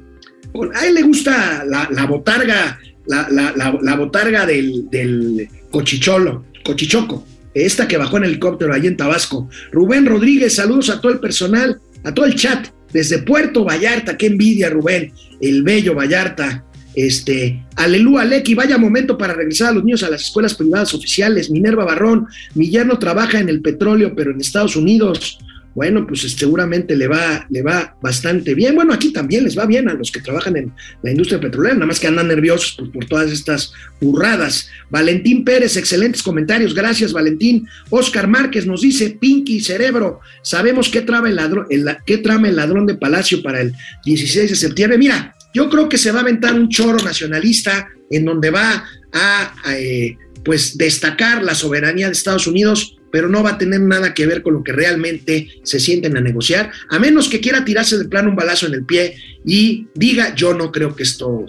[0.74, 8.24] a él le gusta la, botarga, la, botarga del, cochicholo, cochichoco, esta que bajó en
[8.24, 9.48] helicóptero allí en Tabasco.
[9.72, 14.26] Rubén Rodríguez, saludos a todo el personal, a todo el chat, desde Puerto Vallarta, qué
[14.26, 16.64] envidia, Rubén, el bello Vallarta.
[16.94, 21.50] Este, aleluya, Lecky, vaya momento para regresar a los niños a las escuelas privadas oficiales.
[21.50, 25.38] Minerva Barrón, mi yerno trabaja en el petróleo, pero en Estados Unidos
[25.74, 28.74] bueno, pues seguramente le va, le va bastante bien.
[28.74, 30.72] Bueno, aquí también les va bien a los que trabajan en
[31.02, 34.70] la industria petrolera, nada más que andan nerviosos por, todas estas burradas.
[34.90, 37.66] Valentín Pérez, excelentes comentarios, gracias Valentín.
[37.90, 41.66] Oscar Márquez nos dice, Pinky Cerebro, sabemos qué trama el ladrón,
[42.06, 43.72] qué trama el ladrón de Palacio para el
[44.04, 44.98] 16 de septiembre.
[44.98, 49.54] Mira, yo creo que se va a aventar un choro nacionalista en donde va a,
[49.72, 54.26] eh, pues destacar la soberanía de Estados Unidos pero no va a tener nada que
[54.26, 58.06] ver con lo que realmente se sienten a negociar, a menos que quiera tirarse de
[58.06, 59.14] plano un balazo en el pie
[59.46, 61.46] y diga, yo no creo que esto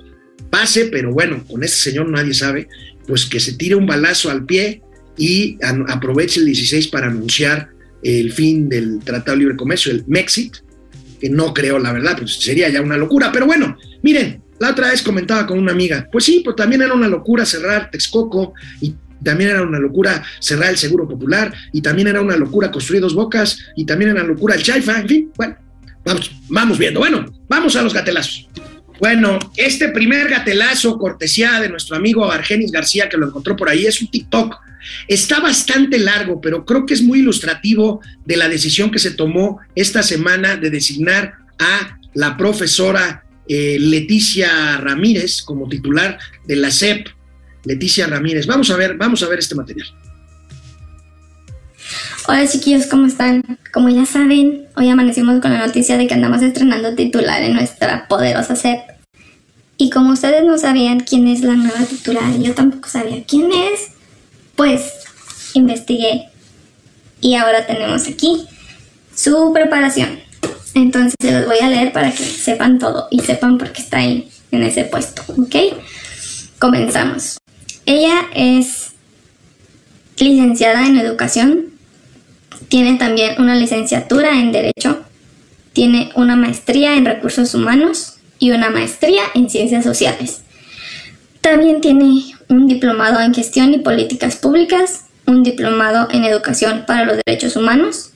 [0.52, 2.68] pase, pero bueno, con este señor nadie sabe,
[3.08, 4.84] pues que se tire un balazo al pie
[5.18, 5.58] y
[5.88, 7.70] aproveche el 16 para anunciar
[8.04, 10.58] el fin del Tratado de Libre Comercio, el Mexit,
[11.20, 14.92] que no creo, la verdad, pues sería ya una locura, pero bueno, miren, la otra
[14.92, 18.94] vez comentaba con una amiga, pues sí, pues también era una locura cerrar Texcoco y
[19.24, 23.14] también era una locura cerrar el Seguro Popular, y también era una locura construir dos
[23.14, 25.56] bocas, y también era una locura el Chaifa, en fin, bueno,
[26.04, 27.00] vamos, vamos viendo.
[27.00, 28.50] Bueno, vamos a los gatelazos.
[29.00, 33.86] Bueno, este primer gatelazo, cortesía de nuestro amigo Argenis García, que lo encontró por ahí,
[33.86, 34.56] es un TikTok.
[35.08, 39.60] Está bastante largo, pero creo que es muy ilustrativo de la decisión que se tomó
[39.76, 47.08] esta semana de designar a la profesora eh, Leticia Ramírez como titular de la SEP
[47.66, 48.48] Leticia Ramírez.
[48.48, 49.88] Vamos a ver, vamos a ver este material.
[52.28, 53.44] Hola chiquillos, ¿cómo están?
[53.72, 58.08] Como ya saben, hoy amanecimos con la noticia de que andamos estrenando titular en nuestra
[58.08, 58.80] poderosa SEP.
[59.78, 63.92] Y como ustedes no sabían quién es la nueva titular, yo tampoco sabía quién es,
[64.56, 64.92] pues
[65.54, 66.30] investigué.
[67.22, 68.48] Y ahora tenemos aquí
[69.14, 70.20] su preparación.
[70.74, 73.98] Entonces se los voy a leer para que sepan todo y sepan por qué está
[73.98, 75.56] ahí en ese puesto, ¿ok?
[76.58, 77.38] Comenzamos.
[77.86, 78.94] Ella es
[80.18, 81.66] licenciada en educación,
[82.68, 85.04] tiene también una licenciatura en derecho,
[85.74, 90.42] tiene una maestría en recursos humanos y una maestría en ciencias sociales.
[91.42, 97.18] También tiene un diplomado en gestión y políticas públicas, un diplomado en educación para los
[97.24, 98.12] derechos humanos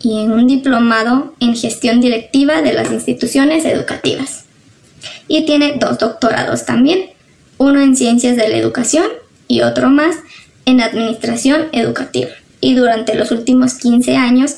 [0.00, 4.44] y un diplomado en gestión directiva de las instituciones educativas.
[5.26, 7.10] Y tiene dos doctorados también,
[7.58, 9.06] uno en ciencias de la educación
[9.46, 10.16] y otro más
[10.64, 12.30] en administración educativa.
[12.60, 14.56] Y durante los últimos 15 años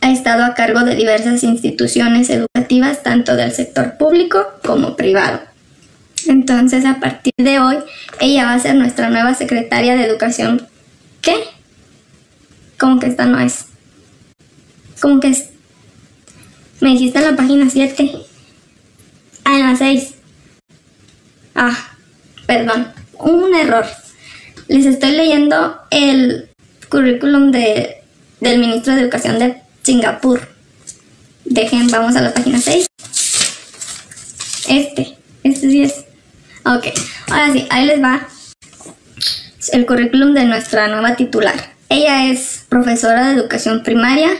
[0.00, 5.40] ha estado a cargo de diversas instituciones educativas, tanto del sector público como privado.
[6.26, 7.76] Entonces, a partir de hoy,
[8.20, 10.66] ella va a ser nuestra nueva secretaria de educación.
[11.22, 11.34] ¿Qué?
[12.78, 13.66] ¿Cómo que esta no es?
[15.00, 15.50] ¿Cómo que es?
[16.80, 18.12] Me dijiste en la página 7.
[19.44, 20.14] Ah, en la 6.
[21.54, 21.89] Ah,
[22.50, 22.92] perdón.
[23.16, 23.86] Un error.
[24.66, 26.50] Les estoy leyendo el
[26.88, 28.02] currículum de,
[28.40, 30.40] del ministro de Educación de Singapur.
[31.44, 32.88] Dejen, vamos a la página 6.
[34.68, 36.04] Este, este sí es.
[36.64, 36.86] Ok,
[37.28, 38.26] ahora sí, ahí les va
[39.72, 41.54] el currículum de nuestra nueva titular.
[41.88, 44.30] Ella es profesora de educación primaria,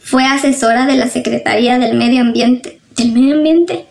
[0.00, 2.80] fue asesora de la Secretaría del Medio Ambiente.
[2.96, 3.86] ¿Del Medio Ambiente?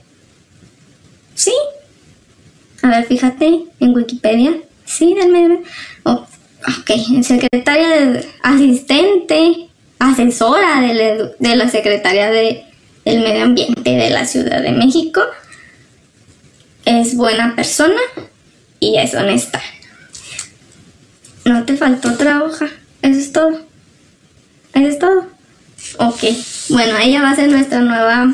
[2.82, 4.54] A ver, fíjate en Wikipedia.
[4.86, 5.70] Sí, Ambiente.
[6.04, 6.26] Oh,
[6.80, 9.70] ok, secretaria de asistente,
[10.00, 10.94] asesora de
[11.40, 12.66] la, de Secretaría de,
[13.06, 15.22] del Medio Ambiente de la Ciudad de México
[16.86, 18.02] es buena persona
[18.80, 19.62] y es honesta.
[21.46, 22.68] No te faltó otra hoja.
[23.02, 23.62] Eso es todo.
[24.74, 25.28] Eso es todo.
[25.98, 26.24] Ok.
[26.70, 28.32] Bueno, ella va a ser nuestra nueva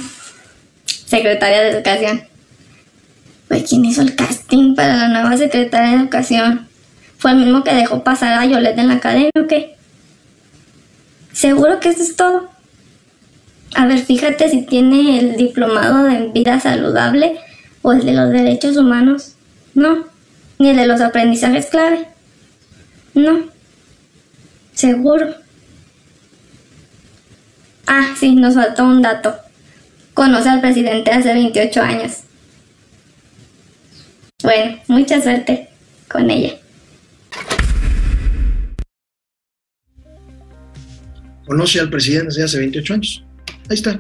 [1.06, 2.27] secretaria de educación.
[3.48, 6.68] Pues, ¿quién hizo el casting para la nueva secretaria de educación?
[7.18, 9.76] ¿Fue el mismo que dejó pasar a Yolette en la academia o qué?
[11.32, 12.50] Seguro que eso es todo.
[13.76, 17.40] A ver, fíjate si tiene el diplomado de vida saludable
[17.82, 19.36] o el de los derechos humanos.
[19.74, 20.06] No.
[20.60, 22.08] Ni el de los aprendizajes clave.
[23.14, 23.42] No.
[24.74, 25.36] Seguro.
[27.86, 29.36] Ah, sí, nos faltó un dato.
[30.14, 32.24] Conoce al presidente hace 28 años.
[34.44, 35.68] Bueno, mucha suerte
[36.08, 36.60] con ella.
[41.48, 43.24] Conoce al presidente desde hace 28 años.
[43.68, 44.00] Ahí está.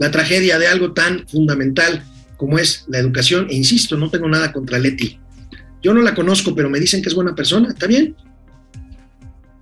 [0.00, 2.02] La tragedia de algo tan fundamental
[2.36, 5.20] como es la educación, e insisto, no tengo nada contra Leti.
[5.82, 8.16] Yo no la conozco, pero me dicen que es buena persona, está bien.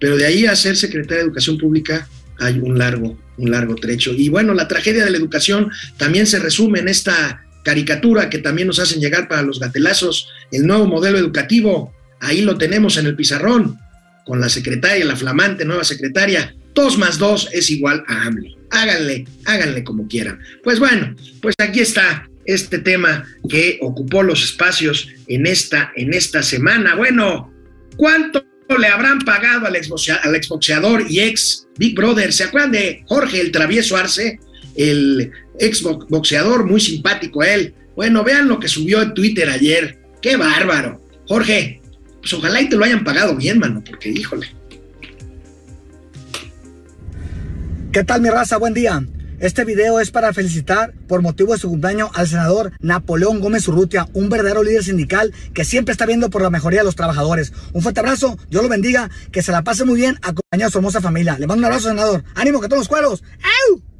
[0.00, 2.08] Pero de ahí a ser secretaria de Educación Pública
[2.40, 4.12] hay un largo, un largo trecho.
[4.12, 8.68] Y bueno, la tragedia de la educación también se resume en esta caricatura que también
[8.68, 11.92] nos hacen llegar para los gatelazos, el nuevo modelo educativo.
[12.20, 13.78] Ahí lo tenemos en el pizarrón,
[14.24, 16.54] con la secretaria, la flamante nueva secretaria.
[16.74, 18.50] Dos más dos es igual a AMLO.
[18.70, 20.40] Háganle, háganle como quieran.
[20.62, 26.42] Pues bueno, pues aquí está este tema que ocupó los espacios en esta, en esta
[26.42, 26.94] semana.
[26.96, 27.52] Bueno,
[27.96, 28.44] ¿cuánto
[28.78, 32.32] le habrán pagado al, exboxeador y ex Big Brother?
[32.32, 34.40] ¿Se acuerdan de Jorge el Travieso Arce?
[34.74, 37.74] El ex boxeador, muy simpático él.
[37.96, 39.98] Bueno, vean lo que subió en Twitter ayer.
[40.20, 41.00] ¡Qué bárbaro!
[41.28, 41.80] Jorge,
[42.20, 44.46] pues ojalá y te lo hayan pagado bien, mano, porque híjole.
[47.92, 48.56] ¿Qué tal mi raza?
[48.56, 49.04] Buen día.
[49.40, 54.08] Este video es para felicitar por motivo de su cumpleaños al senador Napoleón Gómez Urrutia,
[54.14, 57.52] un verdadero líder sindical que siempre está viendo por la mejoría de los trabajadores.
[57.72, 60.78] Un fuerte abrazo, Dios lo bendiga, que se la pase muy bien acompañado de su
[60.78, 61.36] hermosa familia.
[61.38, 62.24] Le mando un abrazo, senador.
[62.34, 63.22] ¡Ánimo, que todos los cueros!
[63.70, 63.93] ¡Au!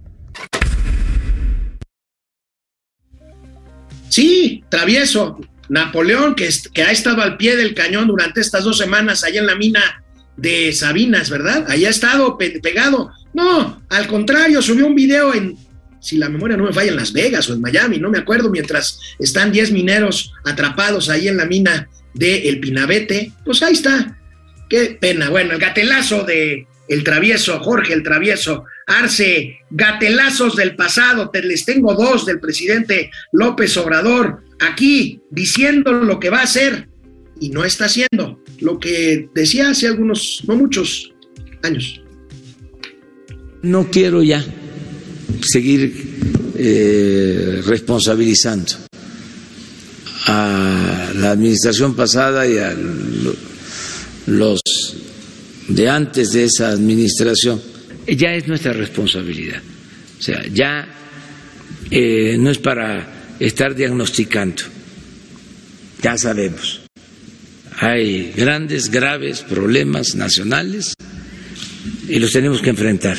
[4.08, 5.40] Sí, travieso.
[5.68, 6.48] Napoleón, que,
[6.82, 10.04] ha estado al pie del cañón durante estas dos semanas allá en la mina
[10.36, 11.64] de Sabinas, ¿verdad?
[11.68, 15.56] Ahí ha estado pegado no, al contrario, subió un video en,
[16.00, 18.48] si la memoria no me falla, en Las Vegas o en Miami, no me acuerdo,
[18.48, 23.32] mientras están 10 mineros atrapados ahí en la mina de El Pinabete.
[23.44, 24.16] Pues ahí está.
[24.70, 25.30] Qué pena.
[25.30, 31.64] Bueno, el gatelazo de el travieso, Jorge el travieso, Arce, gatelazos del pasado, te les
[31.64, 36.88] tengo dos del presidente López Obrador, aquí diciendo lo que va a hacer
[37.40, 41.12] y no está haciendo, lo que decía hace algunos, no muchos
[41.62, 42.00] años.
[43.62, 44.44] No quiero ya
[45.42, 48.72] seguir eh, responsabilizando
[50.26, 52.74] a la administración pasada y a
[54.26, 54.60] los
[55.68, 57.60] de antes de esa administración.
[58.06, 59.62] Ya es nuestra responsabilidad.
[60.18, 60.88] O sea, ya
[61.90, 64.62] eh, no es para estar diagnosticando,
[66.02, 66.82] ya sabemos.
[67.76, 70.94] Hay grandes, graves problemas nacionales
[72.08, 73.18] y los tenemos que enfrentar.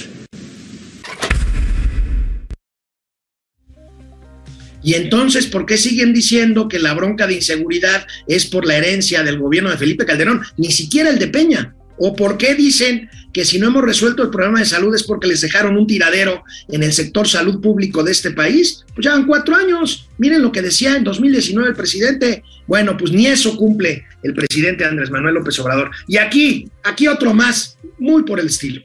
[4.82, 9.24] Y entonces, ¿por qué siguen diciendo que la bronca de inseguridad es por la herencia
[9.24, 10.44] del gobierno de Felipe Calderón?
[10.58, 11.76] Ni siquiera el de Peña.
[11.98, 15.28] ¿O por qué dicen que si no hemos resuelto el problema de salud es porque
[15.28, 18.86] les dejaron un tiradero en el sector salud público de este país?
[18.94, 20.10] Pues llevan cuatro años.
[20.18, 22.44] Miren lo que decía en 2019 el presidente.
[22.68, 25.92] Bueno, pues ni eso cumple el presidente Andrés Manuel López Obrador.
[26.08, 28.82] Y aquí, aquí otro más, muy por el estilo.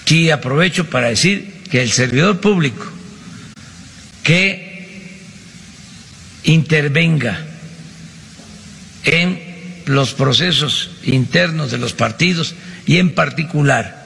[0.00, 2.86] Aquí aprovecho para decir que el servidor público
[4.22, 4.74] que
[6.44, 7.44] intervenga
[9.04, 9.43] en
[9.86, 12.54] los procesos internos de los partidos
[12.86, 14.04] y en particular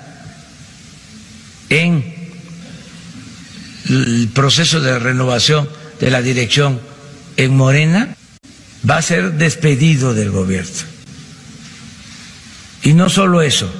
[1.68, 2.14] en
[3.88, 5.68] el proceso de renovación
[6.00, 6.80] de la dirección
[7.36, 8.16] en Morena
[8.88, 10.70] va a ser despedido del gobierno.
[12.82, 13.70] Y no solo eso,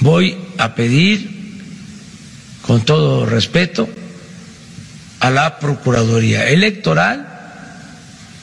[0.00, 1.38] voy a pedir
[2.62, 3.88] con todo respeto,
[5.20, 7.37] a la Procuraduría Electoral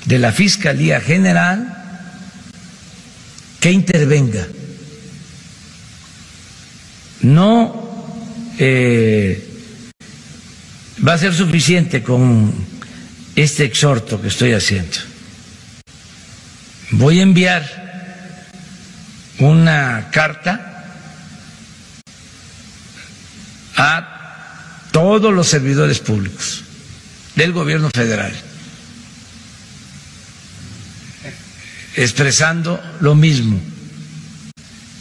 [0.06, 1.72] de la Fiscalía General
[3.60, 4.48] que intervenga.
[7.22, 8.16] No
[8.60, 9.44] eh,
[11.06, 12.54] va a ser suficiente con
[13.36, 14.98] este exhorto que estoy haciendo.
[16.92, 17.86] Voy a enviar
[19.40, 20.86] una carta
[23.76, 26.64] a todos los servidores públicos
[27.36, 28.34] del gobierno federal,
[31.96, 33.60] expresando lo mismo.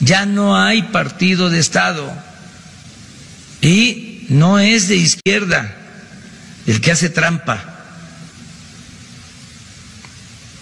[0.01, 2.12] Ya no hay partido de Estado
[3.61, 5.74] y no es de izquierda
[6.66, 7.62] el que hace trampa.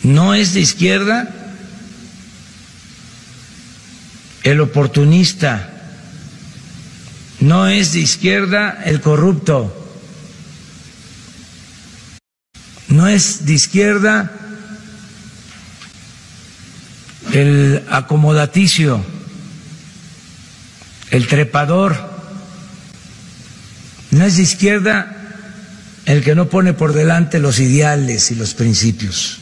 [0.03, 1.29] No es de izquierda
[4.43, 5.73] el oportunista
[7.43, 9.77] no es de izquierda el corrupto.
[12.87, 14.31] No es de izquierda
[17.33, 19.03] el acomodaticio,
[21.11, 21.97] el trepador.
[24.11, 25.19] No es de izquierda
[26.05, 29.39] el que no pone por delante los ideales y los principios.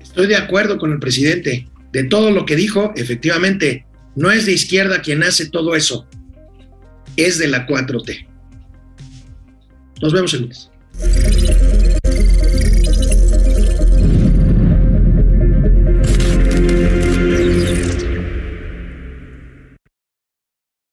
[0.00, 4.52] Estoy de acuerdo con el presidente de todo lo que dijo, efectivamente, no es de
[4.52, 6.06] izquierda quien hace todo eso,
[7.16, 8.26] es de la 4T.
[10.00, 10.70] Nos vemos el lunes.